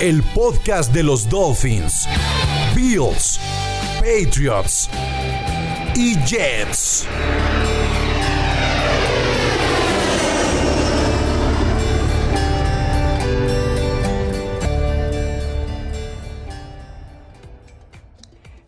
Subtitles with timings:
[0.00, 2.08] El podcast de los Dolphins,
[2.74, 3.38] Bills,
[4.00, 4.90] Patriots
[5.94, 7.06] y Jets.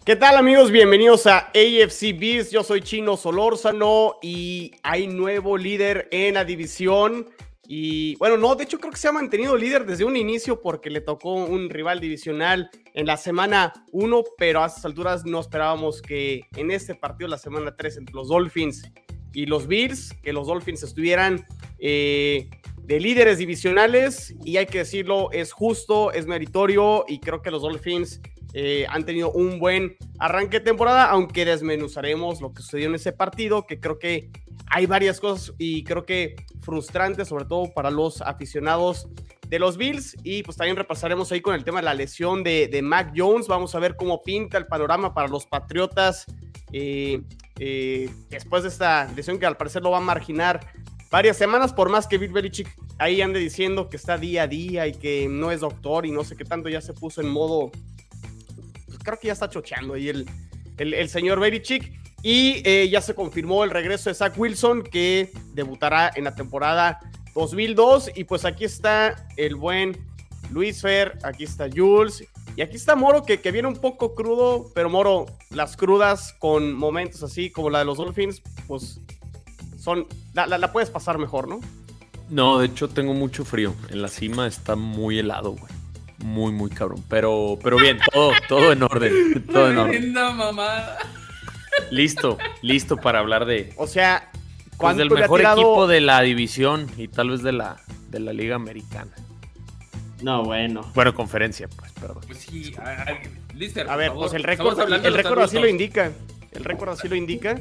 [0.04, 0.70] ¿Qué tal amigos?
[0.70, 2.52] Bienvenidos a AFC Beast.
[2.52, 7.26] Yo soy Chino Solórzano y hay nuevo líder en la división.
[7.68, 10.90] Y bueno, no, de hecho creo que se ha mantenido líder desde un inicio porque
[10.90, 16.00] le tocó un rival divisional en la semana 1, pero a estas alturas no esperábamos
[16.00, 18.90] que en este partido, la semana 3, entre los Dolphins
[19.32, 21.44] y los Bills, que los Dolphins estuvieran
[21.78, 22.48] eh,
[22.82, 24.34] de líderes divisionales.
[24.44, 28.20] Y hay que decirlo, es justo, es meritorio y creo que los Dolphins
[28.54, 33.12] eh, han tenido un buen arranque de temporada, aunque desmenuzaremos lo que sucedió en ese
[33.12, 34.30] partido, que creo que
[34.68, 39.08] hay varias cosas y creo que frustrantes, sobre todo para los aficionados
[39.48, 40.16] de los Bills.
[40.24, 43.46] Y pues también repasaremos ahí con el tema de la lesión de, de Mac Jones.
[43.46, 46.26] Vamos a ver cómo pinta el panorama para los Patriotas
[46.72, 47.22] eh,
[47.58, 50.60] eh, después de esta lesión que al parecer lo va a marginar
[51.10, 54.86] varias semanas, por más que Bill Belichick ahí ande diciendo que está día a día
[54.86, 57.70] y que no es doctor y no sé qué tanto, ya se puso en modo
[59.06, 60.26] creo que ya está chocheando ahí el,
[60.76, 61.92] el, señor Belichick.
[62.22, 66.98] Y eh, ya se confirmó el regreso de Zach Wilson, que debutará en la temporada
[67.34, 68.10] 2002.
[68.16, 69.96] Y pues aquí está el buen
[70.50, 72.24] Luis Fer, aquí está Jules.
[72.56, 76.72] Y aquí está Moro, que, que viene un poco crudo, pero Moro, las crudas con
[76.72, 79.00] momentos así como la de los Dolphins, pues
[79.78, 81.60] son, la, la, la puedes pasar mejor, ¿no?
[82.30, 83.74] No, de hecho tengo mucho frío.
[83.90, 85.75] En la cima está muy helado, güey
[86.18, 87.02] muy, muy cabrón.
[87.08, 89.44] Pero, pero bien, todo, todo en orden.
[89.52, 90.12] Todo en orden.
[90.12, 90.98] mamada.
[91.90, 93.72] Listo, listo para hablar de.
[93.76, 94.30] O sea,
[94.78, 97.76] pues del mejor equipo de la división y tal vez de la,
[98.10, 99.12] de la Liga Americana.
[100.22, 100.90] No, bueno.
[100.94, 102.22] Bueno, conferencia, pues, perdón.
[102.26, 103.18] Pues sí, a,
[103.54, 106.12] Lister, a ver, pues el récord, el récord así lo indica.
[106.52, 107.60] El récord así lo indica.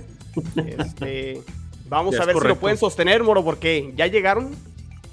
[0.65, 1.41] Este,
[1.87, 4.55] vamos a ver si lo pueden sostener, Moro, porque ya llegaron.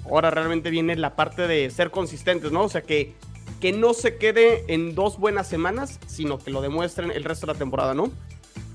[0.05, 2.63] Ahora realmente viene la parte de ser consistentes, ¿no?
[2.63, 3.13] O sea que
[3.63, 7.53] que no se quede en dos buenas semanas, sino que lo demuestren el resto de
[7.53, 8.11] la temporada, ¿no?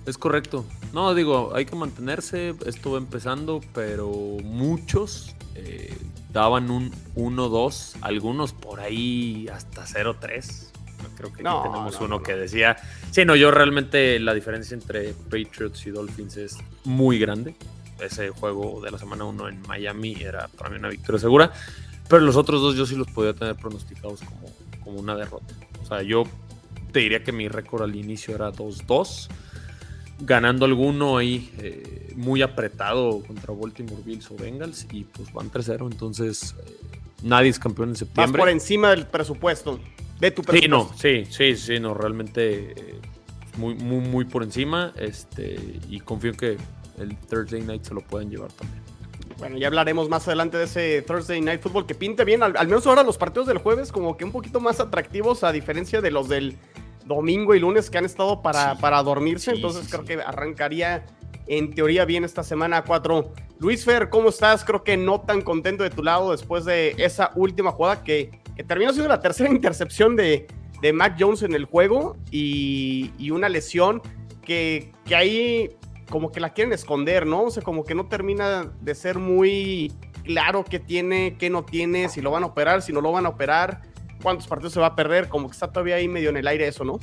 [0.07, 0.65] Es correcto.
[0.95, 2.55] No, digo, hay que mantenerse.
[2.65, 4.09] Estuvo empezando, pero
[4.43, 5.95] muchos eh,
[6.33, 10.71] daban un 1-2, algunos por ahí hasta 0-3.
[11.19, 12.79] Creo que no, tenemos uno que decía.
[13.11, 17.55] Sí, no, yo realmente la diferencia entre Patriots y Dolphins es muy grande.
[18.01, 21.53] Ese juego de la semana 1 en Miami era para mí una victoria segura.
[22.09, 24.49] Pero los otros dos yo sí los podía tener pronosticados como
[24.89, 25.55] como una derrota.
[25.83, 26.25] O sea, yo
[26.93, 29.29] te diría que mi récord al inicio era 2-2,
[30.21, 35.93] ganando alguno ahí eh, muy apretado contra Baltimore Bills o Bengals y pues van 3-0,
[35.93, 36.73] entonces eh,
[37.23, 38.33] nadie es campeón en septiembre.
[38.33, 39.79] Vas por encima del presupuesto,
[40.19, 40.97] de tu presupuesto.
[40.97, 43.01] Sí, no, sí, sí, sí, no, realmente eh,
[43.59, 46.57] muy, muy, muy por encima este, y confío que
[46.99, 48.83] el Thursday Night se lo pueden llevar también.
[49.39, 52.43] Bueno, ya hablaremos más adelante de ese Thursday Night Football que pinte bien.
[52.43, 56.01] Al, menos ahora los partidos del jueves como que un poquito más atractivos a diferencia
[56.01, 56.57] de los del
[57.05, 59.53] domingo y lunes que han estado para, para dormirse.
[59.53, 61.07] Entonces creo que arrancaría
[61.47, 63.33] en teoría bien esta semana 4.
[63.61, 64.65] Luis Fer, ¿cómo estás?
[64.65, 68.93] Creo que no tan contento de tu lado después de esa última jugada que, terminó
[68.93, 70.49] siendo la tercera intercepción de,
[70.83, 74.03] de Mac Jones en el juego y, y una lesión
[74.43, 75.78] que, que ahí
[76.11, 77.45] como que la quieren esconder, ¿no?
[77.45, 79.93] O sea, como que no termina de ser muy
[80.25, 83.27] claro qué tiene, qué no tiene, si lo van a operar, si no lo van
[83.27, 83.83] a operar,
[84.23, 86.69] cuántos partidos se va a perder, como que está todavía ahí medio en el aire
[86.69, 86.99] eso, ¿no?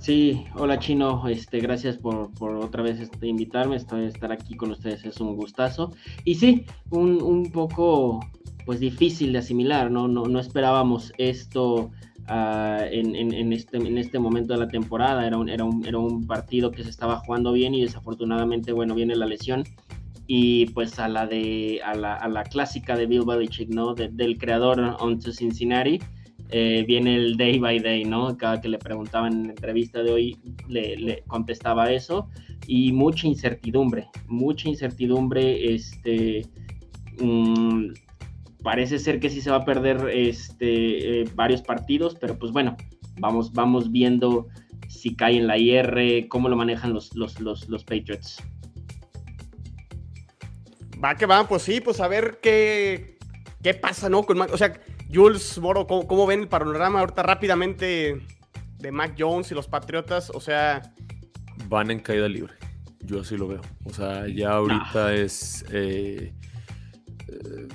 [0.00, 5.04] Sí, hola Chino, este, gracias por, otra vez este, invitarme, estoy, estar aquí con ustedes
[5.04, 5.92] es un gustazo.
[6.24, 8.20] Y sí, un, un poco
[8.64, 10.08] pues difícil de asimilar, ¿no?
[10.08, 11.90] No, no esperábamos esto
[12.30, 15.26] Ah, en, este, en este momento de la temporada.
[15.26, 18.94] Era un, era, un, era un partido que se estaba jugando bien y desafortunadamente, bueno,
[18.94, 19.64] viene la lesión.
[20.26, 23.94] Y pues a la, de, a la, a la clásica de Bill Belichick, ¿no?
[23.94, 26.00] del creador On to Cincinnati,
[26.50, 28.36] eh, viene el day by day, ¿no?
[28.36, 30.36] Cada que le preguntaban en la entrevista de hoy,
[30.68, 32.28] le, le, contestaba eso.
[32.66, 36.42] Y mucha incertidumbre, mucha incertidumbre, este...
[37.22, 37.86] Mm,
[38.62, 42.76] parece ser que sí se va a perder este, eh, varios partidos, pero pues bueno,
[43.18, 44.48] vamos, vamos viendo
[44.88, 48.42] si cae en la IR, cómo lo manejan los, los, los, los Patriots.
[51.02, 53.18] Va que va, pues sí, pues a ver qué,
[53.62, 54.24] qué pasa, ¿no?
[54.24, 54.80] Con Mac- o sea,
[55.12, 58.20] Jules, Moro, ¿cómo, cómo ven el panorama ahorita rápidamente
[58.78, 60.30] de Mac Jones y los Patriotas?
[60.34, 60.92] O sea,
[61.68, 62.54] Van en caída libre.
[63.00, 63.60] Yo así lo veo.
[63.84, 65.64] O sea, ya ahorita es.
[65.70, 66.32] eh,
[67.28, 67.68] eh,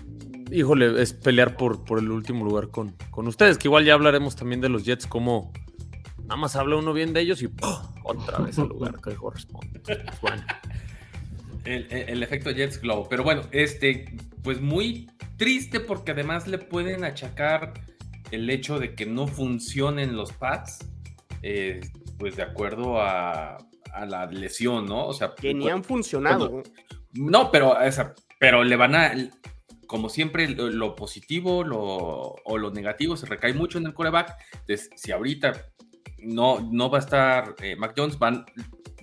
[0.51, 3.57] híjole, es pelear por, por el último lugar con, con ustedes.
[3.57, 5.51] Que igual ya hablaremos también de los Jets, como
[6.23, 7.69] nada más habla uno bien de ellos y ¡pum!
[8.03, 9.79] otra vez al lugar que corresponde.
[9.79, 10.43] Pues bueno,
[11.65, 13.07] El, el- el efecto Jets Globo.
[13.09, 17.73] Pero bueno, este, pues muy triste porque además le pueden achacar
[18.31, 20.79] el hecho de que no funcionen los pads,
[21.41, 21.81] eh,
[22.17, 23.57] pues de acuerdo a,
[23.93, 25.05] a la lesión, ¿no?
[25.07, 26.63] O sea, que ni han funcionado.
[27.13, 29.13] No, pero, o sea, pero le van a,
[29.93, 34.35] como siempre, lo, lo positivo lo, o lo negativo se recae mucho en el coreback.
[34.53, 35.53] Entonces, si ahorita
[36.17, 38.43] no, no va a estar eh, Mac Jones, van,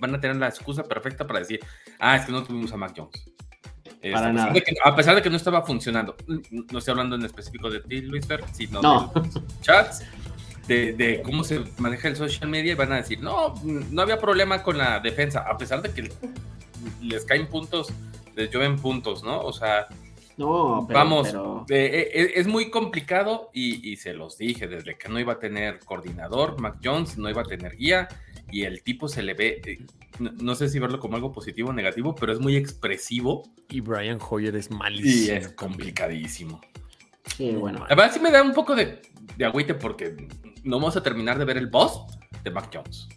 [0.01, 1.61] van a tener la excusa perfecta para decir,
[1.97, 3.25] ah, es que no tuvimos a Mac Jones.
[4.01, 4.51] Este, Para a, pesar nada.
[4.51, 7.79] de que, a pesar de que no estaba funcionando, no estoy hablando en específico de
[7.79, 9.13] ti, Luis Fer, sino No.
[9.15, 9.29] de
[9.61, 10.03] chats,
[10.67, 14.19] de, de cómo se maneja el social media, y van a decir, no, no había
[14.19, 16.11] problema con la defensa, a pesar de que
[17.01, 17.93] les caen puntos,
[18.35, 19.39] les llueven puntos, ¿no?
[19.39, 19.87] O sea,
[20.41, 24.97] No, pero, vamos, pero- eh, eh, es muy complicado y, y se los dije desde
[24.97, 28.07] que no iba a tener coordinador, Mac Jones no iba a tener guía
[28.51, 29.85] y el tipo se le ve, eh,
[30.19, 33.79] no, no sé si verlo como algo positivo o negativo, pero es muy expresivo y
[33.79, 35.37] Brian Hoyer es y malísimo.
[35.37, 36.59] es complicadísimo.
[37.37, 37.79] sí, bueno.
[37.87, 39.01] La verdad sí me da un poco de,
[39.37, 40.27] de agüite porque
[40.63, 42.01] no vamos a terminar de ver el boss
[42.43, 43.07] de Mac Jones.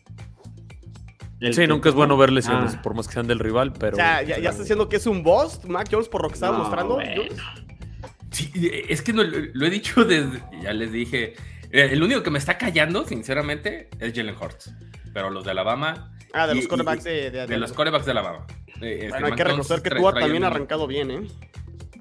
[1.45, 2.83] El Sí, que- nunca es bueno ver lesiones, Ah.
[2.83, 3.95] por más que sean del rival, pero.
[3.95, 6.35] o sea, ya, ya está diciendo que es un boss, Mac Jones, por lo que
[6.35, 6.99] estaba No, mostrando.
[8.31, 8.51] Sí,
[8.89, 11.35] es que no, lo he dicho desde, ya les dije,
[11.71, 14.75] eh, el único que me está callando, sinceramente, es Jalen Hurts.
[15.13, 18.11] Pero los de Alabama, Ah, de Y- los quarterbacks de, de- de los corebacks de
[18.11, 18.45] Alabama.
[18.81, 21.21] eh, este, Bueno, hay Mac que reconocer que Tua también ha arrancado bien, ¿eh?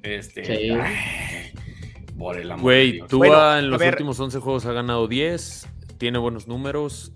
[0.02, 0.70] Este, Sí.
[0.72, 1.52] ay,
[2.18, 3.00] por el amor de Güey.
[3.08, 3.90] Tua Bueno, en a los ver.
[3.94, 5.68] últimos 11 juegos ha ganado 10,
[6.00, 7.12] tiene buenos números,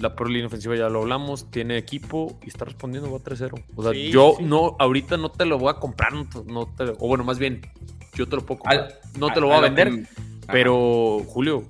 [0.00, 3.62] la pro línea ofensiva ya lo hablamos, tiene equipo y está respondiendo, va 3-0.
[3.74, 4.44] O sea, Sí, yo sí.
[4.44, 7.38] no, ahorita no te lo voy a comprar, no te- no te- o bueno, más
[7.38, 7.62] bien,
[8.14, 8.80] yo te lo puedo comprar.
[8.84, 10.52] Al- no te lo voy a, vender, Ajá.
[10.52, 11.64] pero Julio,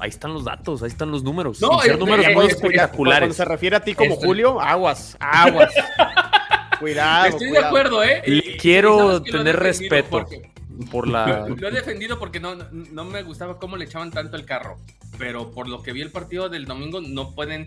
[0.00, 1.60] ahí están los datos, ahí están los números.
[1.60, 3.36] No, ser eh, números muy eh, Cuando espectaculares.
[3.36, 5.72] se refiere a ti como Estoy- Julio, aguas, aguas.
[6.80, 7.26] cuidado.
[7.26, 8.22] Estoy de acuerdo, ¿eh?
[8.26, 10.08] Le Y- y quiero tener respeto.
[10.10, 10.50] porque-
[10.90, 11.46] Por la...
[11.56, 14.78] Lo he defendido porque no, no, me gustaba cómo le echaban tanto el carro.
[15.18, 17.66] Pero por lo que vi el partido del domingo, no pueden.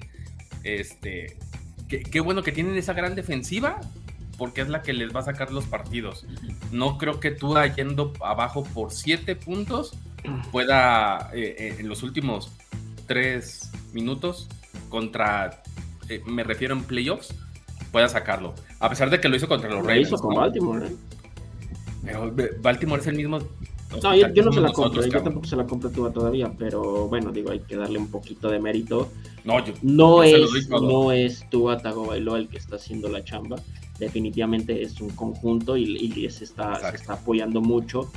[0.63, 1.38] Este.
[1.88, 3.80] Qué, qué bueno que tienen esa gran defensiva.
[4.38, 6.25] Porque es la que les va a sacar los partidos.
[6.71, 9.98] No creo que tú yendo abajo por siete puntos
[10.51, 12.51] pueda eh, eh, en los últimos
[13.07, 14.48] tres minutos
[14.89, 15.63] contra,
[16.10, 17.33] eh, me refiero en playoffs,
[17.92, 18.53] pueda sacarlo.
[18.80, 20.07] A pesar de que lo hizo contra los Lo Ravens.
[20.07, 20.42] hizo con ¿no?
[20.42, 20.95] Baltimore, ¿eh?
[22.04, 23.40] Pero Baltimore es el mismo.
[24.04, 27.08] No, yo, yo no se la compro, yo tampoco se la compro Tua todavía, pero
[27.08, 29.10] bueno, digo, hay que darle un poquito de mérito.
[29.46, 33.56] No, yo, No yo es, no es Tua Tagovailoa el que está haciendo la chamba,
[33.98, 38.12] definitivamente es un conjunto y, y se, está, se está apoyando mucho.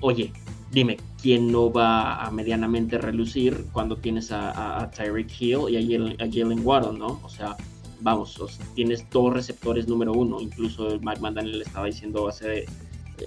[0.00, 0.32] Oye,
[0.70, 5.76] dime, ¿quién no va a medianamente relucir cuando tienes a, a- a Tyreek Hill y
[6.20, 7.20] a Jalen, Waddle, no?
[7.24, 7.56] O sea,
[8.00, 12.66] vamos, o sea, tienes dos receptores número uno, incluso Mike McDaniel le estaba diciendo hace,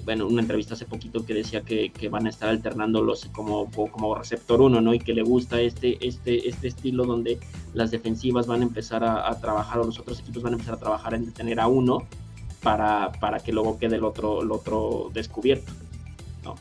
[0.03, 4.15] bueno, una entrevista hace poquito que decía que, que van a estar alternándolos como, como
[4.15, 4.93] receptor uno, ¿no?
[4.93, 7.39] Y que le gusta este, este, este estilo donde
[7.74, 10.75] las defensivas van a empezar a, a trabajar o los otros equipos van a empezar
[10.75, 12.07] a trabajar en detener a uno
[12.62, 15.71] para, para que luego quede el otro, el otro descubierto.
[16.43, 16.55] ¿no?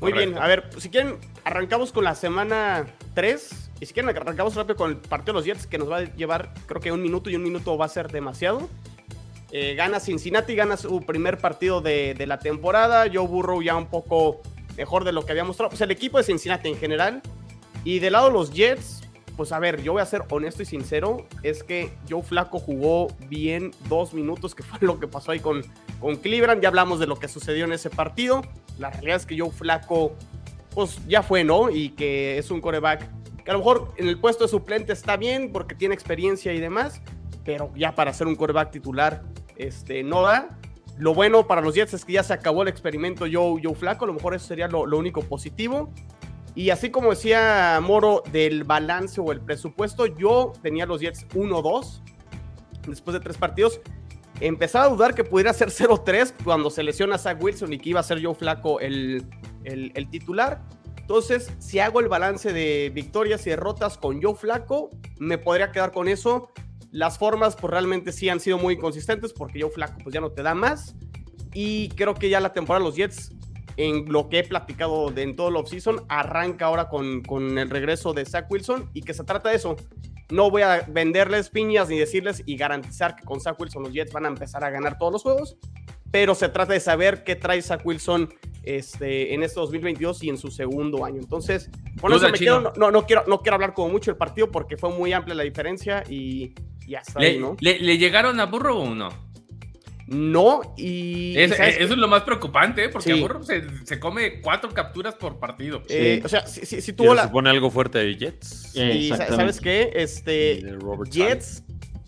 [0.00, 0.30] Muy Correcto.
[0.30, 3.70] bien, a ver, si quieren, arrancamos con la semana 3.
[3.80, 6.14] Y si quieren, arrancamos rápido con el partido de los Jets, que nos va a
[6.14, 8.68] llevar, creo que un minuto y un minuto va a ser demasiado.
[9.52, 13.06] Eh, gana Cincinnati, gana su primer partido de, la temporada.
[13.12, 14.40] Joe Burrow ya un poco
[14.76, 15.70] mejor de lo que había mostrado.
[15.70, 17.22] Pues el equipo de Cincinnati en general.
[17.84, 19.02] Y del lado de los Jets,
[19.36, 21.26] pues a ver, yo voy a ser honesto y sincero.
[21.42, 25.62] Es que Joe Flaco jugó bien dos minutos, que fue lo que pasó ahí con,
[26.00, 26.62] con Cleveland.
[26.62, 28.42] Ya hablamos de lo que sucedió en ese partido.
[28.78, 30.14] La realidad es que Joe Flaco,
[30.74, 31.70] pues ya fue, ¿no?
[31.70, 33.08] Y que es un coreback
[33.46, 36.58] que a lo mejor en el puesto de suplente está bien porque tiene experiencia y
[36.58, 37.00] demás,
[37.46, 39.22] pero ya para ser un coreback titular,
[39.56, 40.58] este, no da.
[40.98, 44.04] Lo bueno para los Jets es que ya se acabó el experimento Joe, Joe Flaco,
[44.04, 45.92] a lo mejor eso sería lo, lo único positivo.
[46.54, 52.00] Y así como decía Moro del balance o el presupuesto, yo tenía los Jets 1-2
[52.88, 53.80] después de tres partidos.
[54.40, 58.00] Empezaba a dudar que pudiera ser 0-3 cuando se lesiona Zach Wilson y que iba
[58.00, 59.24] a ser Joe Flaco el,
[59.64, 60.62] el, el titular.
[60.96, 65.92] Entonces, si hago el balance de victorias y derrotas con Joe Flaco, me podría quedar
[65.92, 66.50] con eso.
[66.90, 70.30] Las formas, pues realmente sí han sido muy inconsistentes porque Joe Flaco, pues ya no
[70.30, 70.94] te da más.
[71.52, 73.32] Y creo que ya la temporada de los Jets,
[73.76, 77.70] en lo que he platicado de, en todo el offseason, arranca ahora con, con el
[77.70, 79.76] regreso de Zach Wilson y que se trata de eso.
[80.30, 84.12] No voy a venderles piñas ni decirles y garantizar que con Zach Wilson los Jets
[84.12, 85.56] van a empezar a ganar todos los juegos,
[86.10, 88.28] pero se trata de saber qué trae Zach Wilson
[88.62, 91.20] este, en este 2022 y en su segundo año.
[91.20, 94.50] Entonces, con eso me quedo, no, no, quiero, no quiero hablar como mucho del partido
[94.50, 96.52] porque fue muy amplia la diferencia y,
[96.86, 97.56] y hasta ¿Le, ahí, ¿no?
[97.60, 99.08] ¿le, ¿Le llegaron a Burro o no?
[100.06, 101.36] No, y.
[101.36, 102.88] Es, ¿sabes eso es lo más preocupante, ¿eh?
[102.88, 103.20] porque Sí.
[103.20, 105.82] Burro se, se come cuatro capturas por partido.
[105.88, 107.22] Eh, O sea, si, si, si tuvo se la.
[107.24, 108.76] supone algo fuerte de Jets.
[108.76, 109.08] Eh, Y.
[109.08, 109.90] ¿sabes qué?
[109.94, 110.62] Este.
[111.10, 111.64] Jets,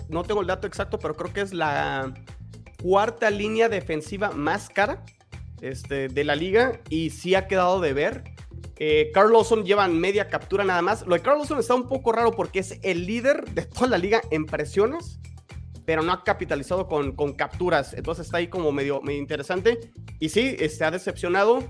[0.09, 2.15] no tengo el dato exacto, pero creo que es la
[2.81, 5.05] cuarta línea defensiva más cara
[5.61, 8.23] este, de la liga y sí ha quedado de ver.
[8.81, 11.07] Eh, Carl Lawson lleva media captura nada más.
[11.07, 13.99] Lo de Carl Lawson está un poco raro porque es el líder de toda la
[13.99, 15.19] liga en presiones,
[15.85, 17.95] pero no ha capitalizado con, capturas.
[17.95, 19.91] Entonces está ahí como medio, medio interesante.
[20.21, 21.65] Y sí, este, ha decepcionado.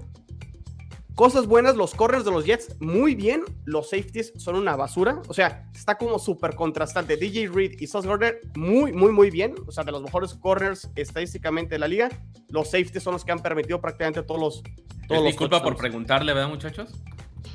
[1.19, 3.43] Cosas buenas, los corners de los Jets, muy bien.
[3.65, 5.21] Los safeties son una basura.
[5.27, 7.17] O sea, está como súper contrastante.
[7.17, 9.57] DJ Reed y Sauce Gardner, muy, muy, muy bien.
[9.67, 12.09] O sea, de los mejores corners estadísticamente de la liga.
[12.51, 14.63] Los safeties son los que han permitido prácticamente todos los.
[15.03, 16.93] Es Todos mi culpa por preguntarle, ¿verdad, muchachos?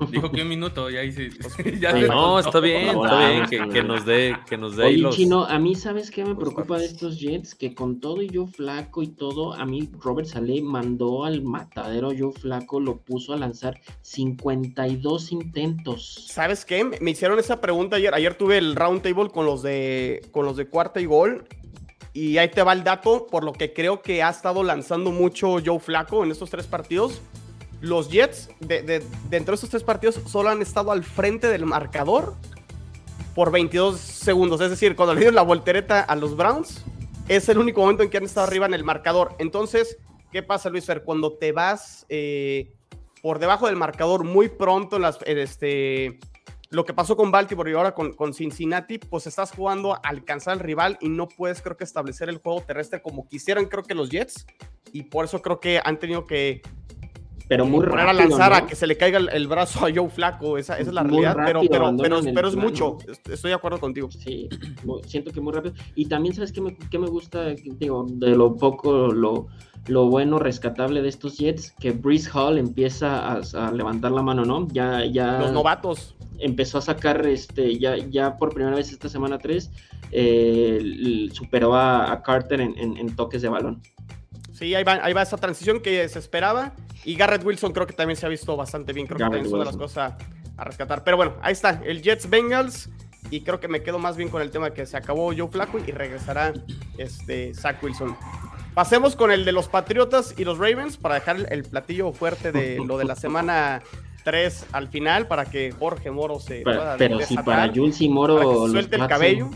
[0.09, 1.29] Dijo que un minuto y ahí sí.
[1.79, 4.85] ya se No, está bien, está Hola, bien que, que nos dé, que nos dé
[4.85, 5.15] Oye, los.
[5.15, 7.53] Chino, a mí, ¿sabes qué me preocupa de estos Jets?
[7.53, 12.11] Que con todo y yo flaco y todo, a mí Robert Saleh mandó al matadero
[12.11, 16.27] yo flaco, lo puso a lanzar 52 intentos.
[16.29, 16.83] ¿Sabes qué?
[16.83, 18.13] Me me hicieron esa pregunta ayer.
[18.13, 21.47] Ayer tuve el round table con los de con los de cuarta y gol.
[22.13, 25.57] Y ahí te va el dato, por lo que creo que ha estado lanzando mucho
[25.65, 27.21] Joe Flaco en estos tres partidos.
[27.83, 31.65] Los Jets, de, de- dentro de estos tres partidos, solo han estado al frente del
[31.65, 32.33] marcador
[33.35, 34.61] por 22 segundos.
[34.61, 36.81] Es decir, cuando le dieron la voltereta a los Browns,
[37.27, 39.35] es el único momento en que han estado arriba en el marcador.
[39.37, 39.97] Entonces,
[40.31, 41.03] ¿qué pasa, Luis Fer?
[41.03, 42.71] Cuando te vas eh,
[43.21, 46.19] por debajo del marcador muy pronto las, este,
[46.69, 50.53] lo que pasó con Baltimore y ahora con, con Cincinnati, pues estás jugando a alcanzar
[50.53, 53.93] al rival y no puedes, creo que, establecer el juego terrestre como quisieran, creo que
[53.93, 54.45] los Jets.
[54.93, 56.61] Y por eso creo que han tenido que
[57.47, 58.57] Pero muy poner rápido, a lanzar ¿no?
[58.57, 60.57] a que se le caiga el, el brazo a Joe Flaco.
[60.57, 62.97] Esa, esa es la Muy realidad, pero, rápido, pero, pero, pero es plan, mucho.
[63.29, 64.09] Estoy de acuerdo contigo.
[64.11, 64.47] Sí,
[65.07, 65.75] siento que muy rápido.
[65.95, 67.49] Y también, ¿sabes qué me, qué me gusta?
[67.79, 69.47] Digo, de lo poco, lo,
[69.87, 74.45] lo bueno, rescatable de estos Jets, que Breeze Hall empieza a, a levantar la mano,
[74.45, 74.67] ¿no?
[74.71, 76.15] Ya, ya Los novatos.
[76.39, 79.69] empezó a sacar, este, ya, ya por primera vez esta semana 3,
[81.33, 83.81] superó a, a Carter en, en- en toques de balón.
[84.53, 86.73] Sí, ahí va, ahí va esa transición que se esperaba.
[87.03, 89.07] Y Garrett Wilson creo que también se ha visto bastante bien.
[89.07, 90.13] Creo que Garrett también es una de las cosas
[90.57, 91.03] a, rescatar.
[91.03, 91.81] Pero bueno, ahí está.
[91.83, 92.89] El Jets Bengals.
[93.29, 95.47] Y creo que me quedo más bien con el tema de que se acabó Joe
[95.47, 96.53] Flaco y regresará
[96.97, 98.15] este Zach Wilson.
[98.75, 102.83] Pasemos con el de los Patriotas y los Ravens para dejar el, platillo fuerte de
[102.85, 103.81] lo de la semana
[104.23, 108.09] 3 al final para que Jorge Moro se Pero, pueda pero si para Jules y
[108.09, 109.49] Moro para que los suelte el cabello.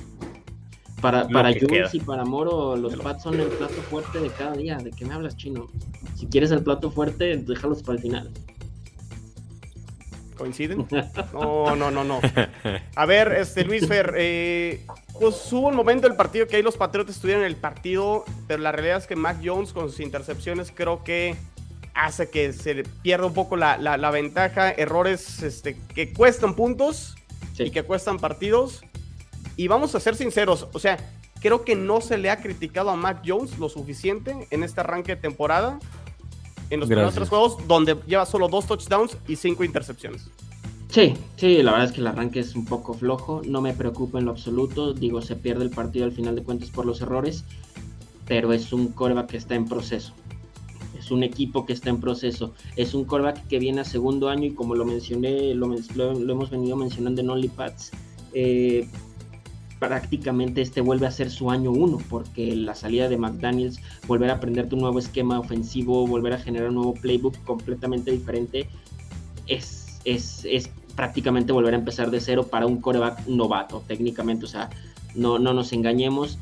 [1.02, 1.90] Para, para que Jules queda.
[1.94, 4.78] y para Moro los Pats son el plato fuerte de cada día.
[4.78, 5.68] ¿De qué me hablas, chino?
[6.16, 8.32] Si quieres el plato fuerte, déjalos para el final.
[10.38, 10.86] ¿Coinciden?
[11.34, 12.20] No, no, no, no.
[12.96, 14.86] A ver, este Luis Fer, eh,
[15.20, 18.62] pues hubo un momento del partido que ahí los Patriotas estuvieron en el partido, pero
[18.62, 21.36] la realidad es que Mac Jones con sus intercepciones creo que
[21.96, 27.16] hace que se pierda un poco la, la- la ventaja, errores este, que cuestan puntos
[27.54, 27.64] Sí.
[27.64, 28.84] y que cuestan partidos.
[29.58, 30.98] Y vamos a ser sinceros, o sea,
[31.42, 35.16] creo que no se le ha criticado a Mac Jones lo suficiente en este arranque
[35.16, 35.80] de temporada.
[36.70, 40.30] En los primeros tres juegos, donde lleva solo dos touchdowns y cinco intercepciones.
[40.90, 44.20] Sí, sí, la verdad es que el arranque es un poco flojo, no me preocupa
[44.20, 47.44] en lo absoluto, digo, se pierde el partido al final de cuentas por los errores,
[48.26, 50.14] pero es un coreback que está en proceso,
[50.98, 54.46] es un equipo que está en proceso, es un coreback que viene a segundo año
[54.46, 57.92] y como lo mencioné, lo, men- lo- lo hemos venido mencionando en OnlyPads,
[58.34, 58.88] eh,
[59.80, 64.36] prácticamente este vuelve a ser su año uno, porque la salida de McDaniels, volver a
[64.36, 68.68] aprender tu nuevo esquema ofensivo, volver a generar un nuevo playbook completamente diferente,
[69.48, 74.50] es, es, es prácticamente volver a empezar de cero para un coreback novato, técnicamente, o
[74.50, 74.70] sea,
[75.16, 76.40] no, no nos engañemos.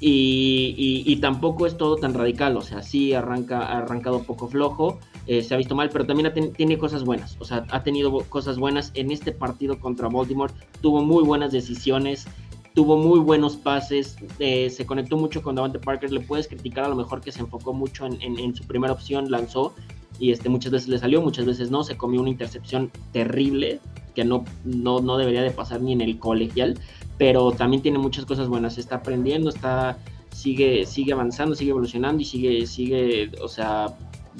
[0.00, 5.00] Y, y- tampoco es todo tan radical, o sea, sí arranca, ha arrancado poco flojo,
[5.26, 8.58] eh, se ha visto mal, pero también tiene cosas buenas, o sea, ha tenido cosas
[8.58, 12.28] buenas en este partido contra Baltimore, tuvo muy buenas decisiones,
[12.78, 16.88] tuvo muy buenos pases, eh, se conectó mucho con Davante Parker, le puedes criticar a
[16.88, 19.74] lo mejor que se enfocó mucho en, su primera opción, lanzó,
[20.20, 23.80] y este, muchas veces le salió, muchas veces no, se comió una intercepción terrible
[24.14, 26.78] que no, no, no debería de pasar ni en el colegial,
[27.16, 29.98] pero también tiene muchas cosas buenas, está aprendiendo, está,
[30.30, 33.86] sigue, sigue avanzando, sigue evolucionando y sigue, sigue, o sea,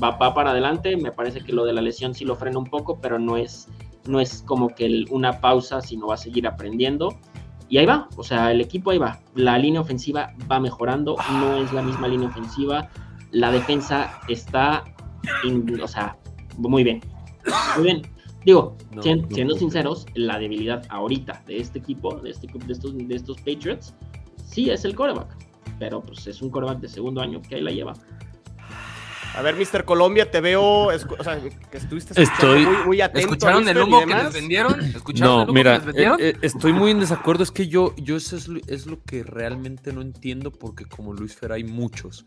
[0.00, 2.66] va, va para adelante, me parece que lo de la lesión sí lo frena un
[2.66, 3.66] poco, pero no es,
[4.07, 7.18] no es como que una pausa, sino va a seguir aprendiendo.
[7.68, 9.20] Y ahí va, o sea, el equipo ahí va.
[9.34, 12.88] La línea ofensiva va mejorando, no es la misma línea ofensiva.
[13.30, 14.84] La defensa está,
[15.82, 16.16] o sea,
[16.56, 17.00] muy bien.
[17.76, 18.02] Muy bien.
[18.44, 18.76] Digo,
[19.30, 23.94] siendo sinceros, la debilidad ahorita de este equipo, de, este, de, estos, de estos Patriots,
[24.44, 25.37] sí es el coreback.
[25.78, 27.94] Pero pues es un coreback de segundo año que ahí la lleva.
[29.38, 29.85] A ver, Mr.
[29.85, 31.40] Colombia, te veo, o sea,
[31.71, 33.21] que estuviste estoy, muy, muy, atento.
[33.21, 34.80] ¿Escucharon el humo que les vendieron?
[34.80, 37.45] ¿Escucharon no, mira, eh, eh, estoy muy en desacuerdo.
[37.45, 41.37] Es que yo, yo eso es, es, lo que realmente no entiendo, porque como Luis
[41.37, 42.26] Fer hay muchos.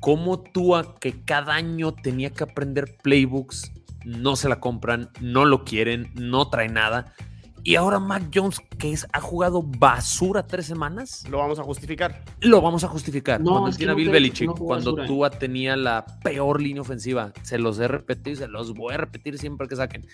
[0.00, 3.70] ¿Cómo tú a que cada año tenía que aprender playbooks,
[4.04, 7.14] no se la compran, no lo quieren, no trae nada?
[7.62, 11.26] Y ahora Mac Jones, que es, ha jugado basura tres semanas.
[11.28, 12.24] Lo vamos a justificar.
[12.40, 13.42] Lo vamos a justificar.
[13.42, 17.32] cuando tiene a Bill Belichick, cuando Tua tenía la peor línea ofensiva.
[17.42, 20.06] Se los he repetido y se los voy a repetir siempre que saquen.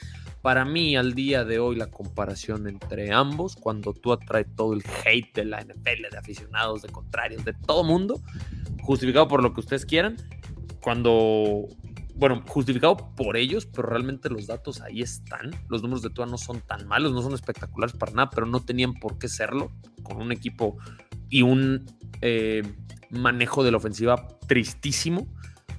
[0.43, 4.83] Para mí, al día de hoy, la comparación entre ambos, cuando Tua trae todo el
[5.05, 8.21] hate de la NFL, de aficionados, de contrarios, de todo mundo,
[8.83, 10.17] justificado por lo que ustedes quieran,
[10.81, 11.69] cuando
[12.17, 15.51] bueno, justificado por ellos, pero realmente los datos ahí están.
[15.69, 18.65] Los números de Tua no son tan malos, no son espectaculares para nada, pero no
[18.65, 19.71] tenían por qué serlo
[20.03, 20.79] con un equipo
[21.29, 21.85] y un
[22.23, 22.63] eh,
[23.11, 25.27] manejo de la ofensiva tristísimo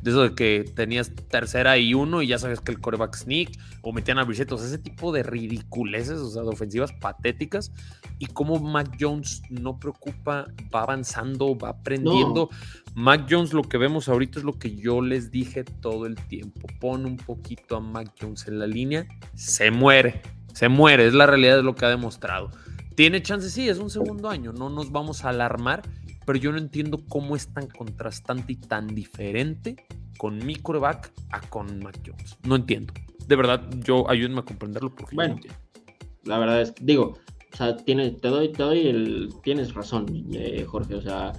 [0.01, 3.51] de eso de que tenías tercera y uno y ya sabes que el coreback sneak
[3.81, 7.71] o metían a Brissett, o sea, ese tipo de ridiculeces, o sea, de ofensivas patéticas
[8.19, 12.49] y cómo Mac Jones no preocupa, va avanzando, va aprendiendo.
[12.95, 16.67] Mac Jones lo que vemos ahorita es lo que yo les dije todo el tiempo,
[16.79, 20.21] pon un poquito a Mac Jones en la línea, se muere,
[20.53, 22.49] se muere, es la realidad de lo que ha demostrado.
[22.95, 25.83] Tiene chance, sí, es un segundo año, no nos vamos a alarmar,
[26.27, 29.77] pero yo no entiendo cómo es tan contrastante y tan diferente
[30.17, 32.37] con mi coreback a con Mac Jones.
[32.43, 32.93] No entiendo.
[33.25, 35.39] De verdad, yo ayúdenme a comprenderlo porque bueno,
[36.25, 37.17] La verdad es que, digo,
[37.53, 41.31] o sea, tiene, te doy, te doy el, tienes razón, eh, Jorge, o sea,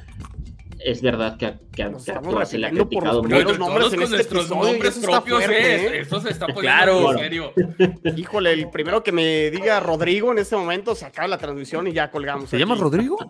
[0.78, 2.12] es verdad que, que, a, se
[2.58, 6.00] le ha criticado por los nombres en este nuestros nombres propios, ¿eh?
[6.00, 7.12] Esto se está poniendo claro.
[7.12, 7.52] en serio.
[8.16, 11.92] Híjole, el primero que me diga Rodrigo en este momento se acaba la transmisión y
[11.92, 12.48] ya colgamos.
[12.48, 13.18] ¿Se llama Rodrigo?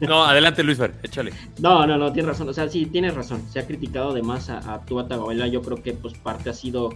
[0.00, 1.32] no, adelante Luis Fer, échale.
[1.60, 2.48] No, no, no, tienes razón.
[2.48, 3.42] O sea, sí, tienes razón.
[3.50, 5.08] Se ha criticado además a, a Tua
[5.46, 6.90] Yo creo que pues parte ha sido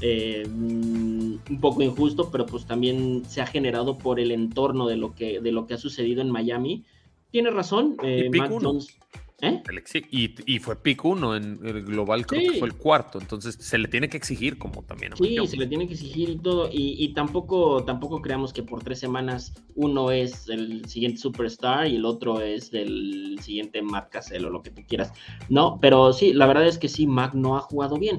[0.00, 5.14] eh, un poco injusto, pero pues también se ha generado por el entorno de lo
[5.14, 6.84] que, de lo que ha sucedido en Miami.
[7.30, 8.98] Tiene razón, eh, Matt Jones.
[9.42, 9.62] ¿eh?
[10.10, 13.18] Y, fue pick uno en el global, creo que fue el cuarto.
[13.20, 15.12] Entonces se le tiene que exigir, como también.
[15.16, 16.68] sí, se le tiene que exigir y todo.
[16.72, 22.04] Y, tampoco, tampoco creamos que por tres semanas uno es el siguiente superstar y el
[22.04, 25.12] otro es el siguiente Matt Cassell o lo que tú quieras.
[25.48, 28.18] No, pero sí, la verdad es que sí, Mac no ha jugado bien.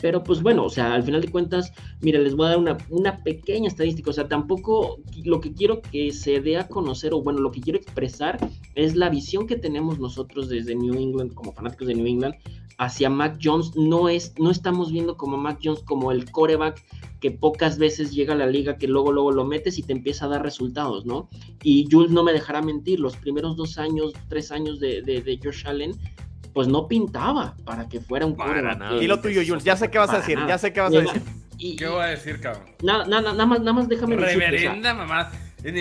[0.00, 2.78] Pero pues bueno, o sea, al final de cuentas, mira, les voy a dar una,
[2.88, 7.22] una, pequeña estadística, o sea, tampoco lo que quiero que se dé a conocer, o
[7.22, 8.38] bueno, lo que quiero expresar
[8.74, 12.34] es la visión que tenemos nosotros desde New England, como fanáticos de New England,
[12.78, 13.74] hacia Mac Jones.
[13.76, 16.82] No, es, no estamos viendo como Mac Jones como el coreback
[17.20, 20.26] que pocas veces llega a la liga, que luego, luego lo metes y te empieza
[20.26, 21.28] a dar resultados, ¿no?
[21.64, 25.40] Y Jules no me dejará mentir, los primeros dos años, tres años de, de, de
[25.42, 25.92] Josh Allen,
[26.58, 28.36] pues no pintaba para que fuera un
[29.00, 30.98] Y lo tuyo, Jules, ya sé qué vas a decir, ya sé qué vas a
[30.98, 31.22] decir.
[31.78, 32.64] ¿Qué voy a decir, cabrón?
[32.82, 35.30] Nada, nada, nada más, nada más déjame Reverenda mamá.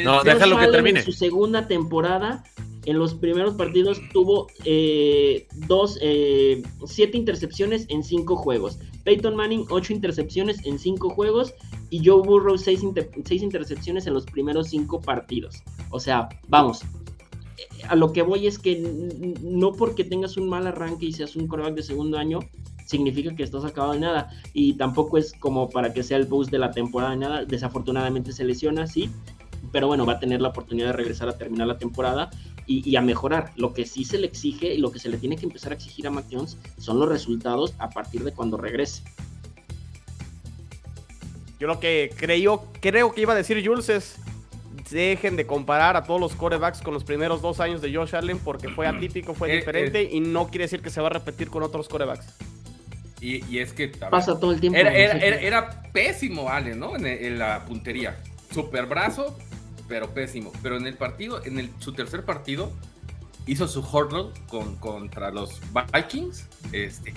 [0.04, 1.00] no, déjalo que termine.
[1.00, 2.44] En su segunda temporada,
[2.86, 8.78] en los primeros partidos tuvo eh, dos, eh, siete intercepciones en cinco juegos.
[9.04, 11.56] Peyton Manning, ocho intercepciones en cinco juegos.
[11.90, 12.82] Y Joe Burrow, seis,
[13.26, 15.64] seis intercepciones en los primeros cinco partidos.
[15.90, 16.84] O sea, vamos,
[17.88, 18.78] a lo que voy es que
[19.42, 22.40] no porque tengas un mal arranque y seas un coreback de segundo año,
[22.86, 24.30] significa que estás acabado de nada.
[24.54, 27.46] Y tampoco es como para que sea el boost de la temporada de nada.
[27.46, 29.10] Desafortunadamente se lesiona, sí.
[29.72, 32.30] Pero bueno, va a tener la oportunidad de regresar a terminar la temporada
[32.66, 33.52] y, a mejorar.
[33.56, 35.76] Lo que sí se le exige y lo que se le tiene que empezar a
[35.76, 36.26] exigir a Mac
[36.78, 39.04] son los resultados a partir de cuando regrese.
[41.60, 44.18] Yo lo que creo, creo que iba a decir Jules es
[44.90, 48.40] dejen de comparar a todos los corebacks con los primeros dos años de Josh Allen
[48.40, 50.10] porque fue atípico, fue eh, diferente eh.
[50.14, 52.26] y no quiere decir que se va a repetir con otros corebacks.
[53.20, 54.78] Y, es que pasa todo el tiempo.
[54.78, 56.96] Era, pésimo Allen, ¿no?
[56.96, 58.16] En, la puntería.
[58.54, 59.36] Super brazo,
[59.88, 60.52] pero pésimo.
[60.62, 62.72] Pero en el partido, en el, su tercer partido,
[63.48, 66.46] hizo su hurdle con, contra los Vikings.
[66.72, 67.12] Este,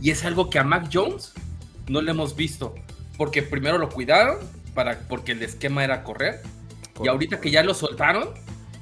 [0.00, 1.32] y es algo que a Mac Jones
[1.88, 2.76] no le hemos visto.
[3.16, 4.38] Porque primero lo cuidaron
[4.74, 6.40] para, porque el esquema era correr.
[7.02, 8.28] Y ahorita que ya lo soltaron,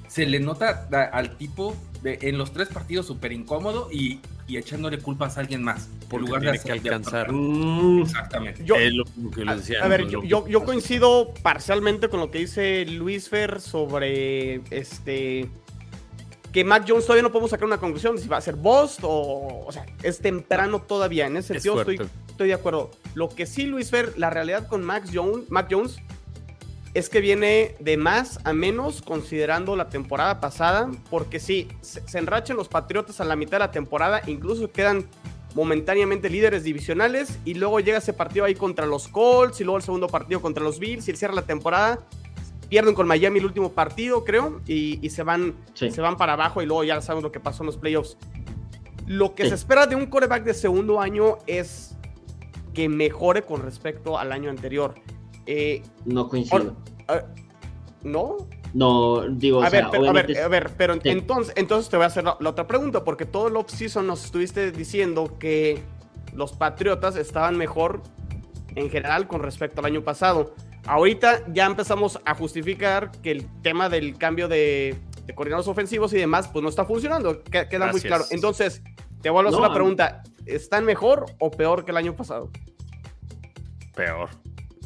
[0.09, 4.99] se le nota al tipo de, en los tres partidos súper incómodo y, y, echándole
[4.99, 5.89] culpas a alguien más.
[6.09, 7.31] Por lugar de que alcanzar.
[7.31, 8.03] Mm.
[8.03, 8.65] Exactamente.
[8.65, 15.49] Yo, a, ver, yo, yo, coincido parcialmente con lo que dice Luis Fer sobre este
[16.53, 19.65] que Mac Jones todavía no podemos sacar una conclusión si va a ser Bost o.
[19.67, 21.27] O sea, es temprano todavía.
[21.27, 22.01] En ese sentido, estoy,
[22.41, 22.91] estoy, de acuerdo.
[23.15, 25.99] Lo que sí, Luis Fer, la realidad con Max Jones, Mac Jones
[26.95, 32.57] es que viene de más a menos considerando la temporada pasada, porque sí, se, enrachan
[32.57, 35.07] los Patriotas a la mitad de la temporada, incluso quedan
[35.55, 39.83] momentáneamente líderes divisionales y luego llega ese partido ahí contra los Colts y luego el
[39.83, 42.01] segundo partido contra los Bills y el cierra la temporada.
[42.71, 46.67] Pierden con Miami el último partido, creo, y, se, van, se van para abajo y
[46.67, 48.17] luego ya sabemos lo que pasó en los playoffs.
[49.07, 51.97] Lo que se espera de un coreback de segundo año es
[52.81, 54.95] que mejore con respecto al año anterior.
[55.45, 56.75] Eh, no coincido.
[58.03, 58.39] ¿No?
[58.73, 62.07] No, digo, a, ver, pero, a ver, a ver, pero entonces, entonces te voy a
[62.07, 65.83] hacer la, otra pregunta, porque todo el off-season nos estuviste diciendo que
[66.33, 68.01] los Patriotas estaban mejor
[68.77, 70.55] en general con respecto al año pasado.
[70.87, 76.17] Ahorita ya empezamos a justificar que el tema del cambio de, de coordinadores ofensivos y
[76.17, 78.25] demás, pues no está funcionando, queda muy claro.
[78.31, 78.83] Entonces,
[79.21, 82.51] te vuelvo a hacer la pregunta, ¿están mejor o peor que el año pasado?
[84.01, 84.31] Peor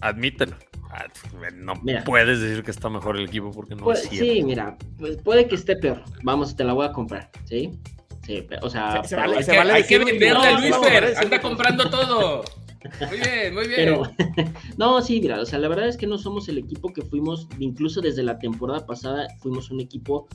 [0.00, 0.56] admítelo.
[0.90, 1.06] Ah,
[1.54, 1.74] no
[2.04, 4.32] puedes decir que está mejor el equipo porque no es cierto.
[4.32, 6.02] Sí, mira, pues puede que esté peor.
[6.22, 7.72] Vamos, te la voy a comprar, ¿sí?
[8.24, 9.02] Sí, o sea,
[9.72, 12.44] hay que venderle a Luis Fer, anda comprando todo.
[13.08, 13.98] Muy bien, muy bien.
[14.76, 17.48] no, sí, mira, o sea, la verdad es que no somos el equipo que fuimos,
[17.58, 20.28] incluso desde la temporada pasada, fuimos un equipo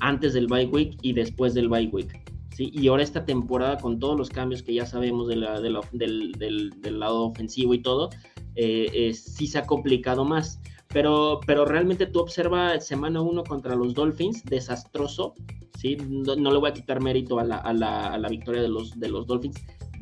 [0.00, 2.20] antes del bye week y después del bye week.
[2.58, 7.00] Y ahora esta temporada, con todos los cambios que ya sabemos de la, del, del,
[7.00, 8.10] lado ofensivo y todo,
[8.54, 10.60] eh, sí se ha complicado más.
[10.88, 15.34] Pero, pero realmente tú observas semana 1 contra los Dolphins, desastroso,
[15.78, 15.96] ¿sí?
[15.96, 18.98] No, le voy a quitar mérito a la, a la, a la victoria de los,
[18.98, 19.56] de los Dolphins,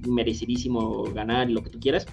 [0.06, 2.06] merecidísimo ganar y lo que tú quieras,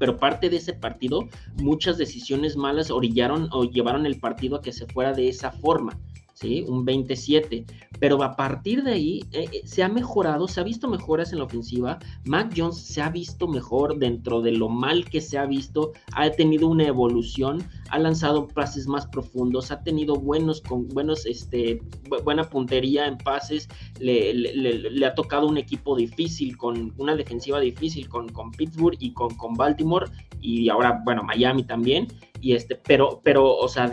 [0.00, 4.72] pero parte de ese partido, muchas decisiones malas orillaron o llevaron el partido a que
[4.72, 6.00] se fuera de esa forma.
[6.40, 6.64] ¿Sí?
[6.66, 7.64] Un 27.
[7.98, 11.38] Pero a partir de ahí eh, eh, se ha mejorado, se ha visto mejoras en
[11.38, 11.98] la ofensiva.
[12.24, 15.92] Mac Jones se ha visto mejor dentro de lo mal que se ha visto.
[16.14, 21.82] Ha tenido una evolución, ha lanzado pases más profundos, ha tenido buenos, con, buenos, este,
[22.24, 23.68] buena puntería en pases.
[23.98, 29.34] Le, ha tocado un equipo difícil, con una defensiva difícil, con, con Pittsburgh y con,
[29.34, 30.06] con Baltimore.
[30.40, 32.08] Y ahora, bueno, Miami también.
[32.40, 33.90] Y este, pero, pero, o sea,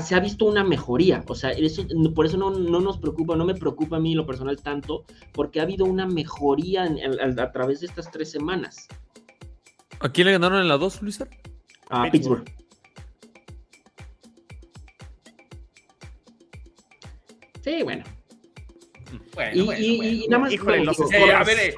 [0.00, 3.54] se ha visto una mejoría, o sea, eso, por eso no, nos preocupa, no me
[3.54, 8.10] preocupa a mí lo personal tanto, porque ha habido una mejoría a, través de estas
[8.10, 8.86] tres semanas.
[10.00, 11.24] ¿A quién le ganaron en la 2, Luis?
[11.90, 12.44] A Pittsburgh.
[17.62, 18.04] Sí, bueno.
[19.52, 20.52] y, nada más.
[20.54, 21.74] a ver,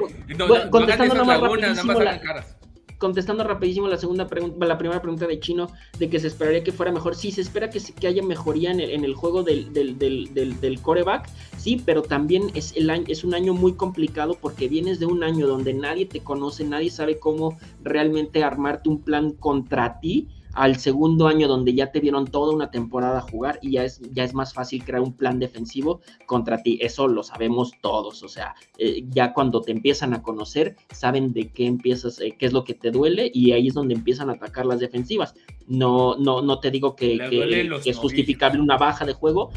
[0.70, 2.58] contestando nada más rapidísimo la,
[2.98, 6.72] contestando rapidísimo la segunda pregunta, la primera pregunta de Chino, de que se esperaría que
[6.72, 7.14] fuera mejor.
[7.14, 10.61] Sí, se espera que, que haya mejoría en el, en el juego del, del, del,
[10.61, 14.98] del, coreback, sí, pero también es, el año, es un año muy complicado porque vienes
[14.98, 20.00] de un año donde nadie te conoce, nadie sabe cómo realmente armarte un plan contra
[20.00, 20.28] ti
[20.59, 24.01] al segundo año donde ya te vieron toda una temporada a jugar y ya es,
[24.12, 26.79] ya es más fácil crear un plan defensivo contra ti.
[26.83, 31.49] Eso lo sabemos todos, o sea, eh, ya cuando te empiezan a conocer, saben de
[31.53, 34.33] qué empiezas, eh, qué es lo que te duele y ahí es donde empiezan a
[34.33, 35.35] atacar las defensivas.
[35.68, 39.51] No, no, no te digo que, que es justificable una baja de juego,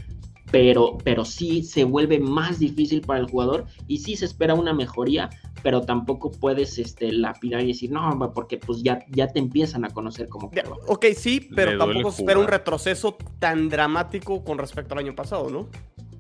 [0.51, 4.73] pero, pero sí se vuelve más difícil para el jugador y sí se espera una
[4.73, 5.29] mejoría,
[5.63, 9.89] pero tampoco puedes este, lapidar y decir, no, porque pues ya, ya te empiezan a
[9.89, 10.79] conocer como jugador.
[10.87, 15.49] Ok, sí, pero tampoco se espera un retroceso tan dramático con respecto al año pasado,
[15.49, 15.69] ¿no?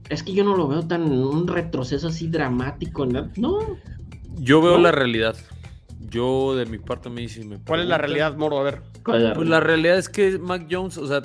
[0.09, 3.29] Es que yo no lo veo tan un retroceso así dramático, ¿no?
[4.35, 5.35] Yo veo la realidad.
[5.99, 7.47] Yo de mi parte me dice...
[7.65, 8.59] ¿Cuál es la realidad, Moro?
[8.59, 8.81] A ver.
[9.03, 11.21] pues la realidad es que Mac Jones, o sea,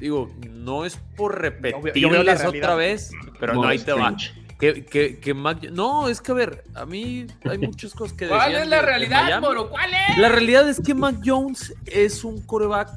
[0.00, 4.16] digo, no es por repetirles otra vez, pero no, ahí te va.
[4.58, 8.26] Que, que, que Mac, no, es que a ver, a mí hay muchas cosas que
[8.26, 9.70] ¿Cuál es la realidad, Moro?
[9.70, 10.18] ¿Cuál es?
[10.18, 12.90] La realidad es que Mac Jones es un coreback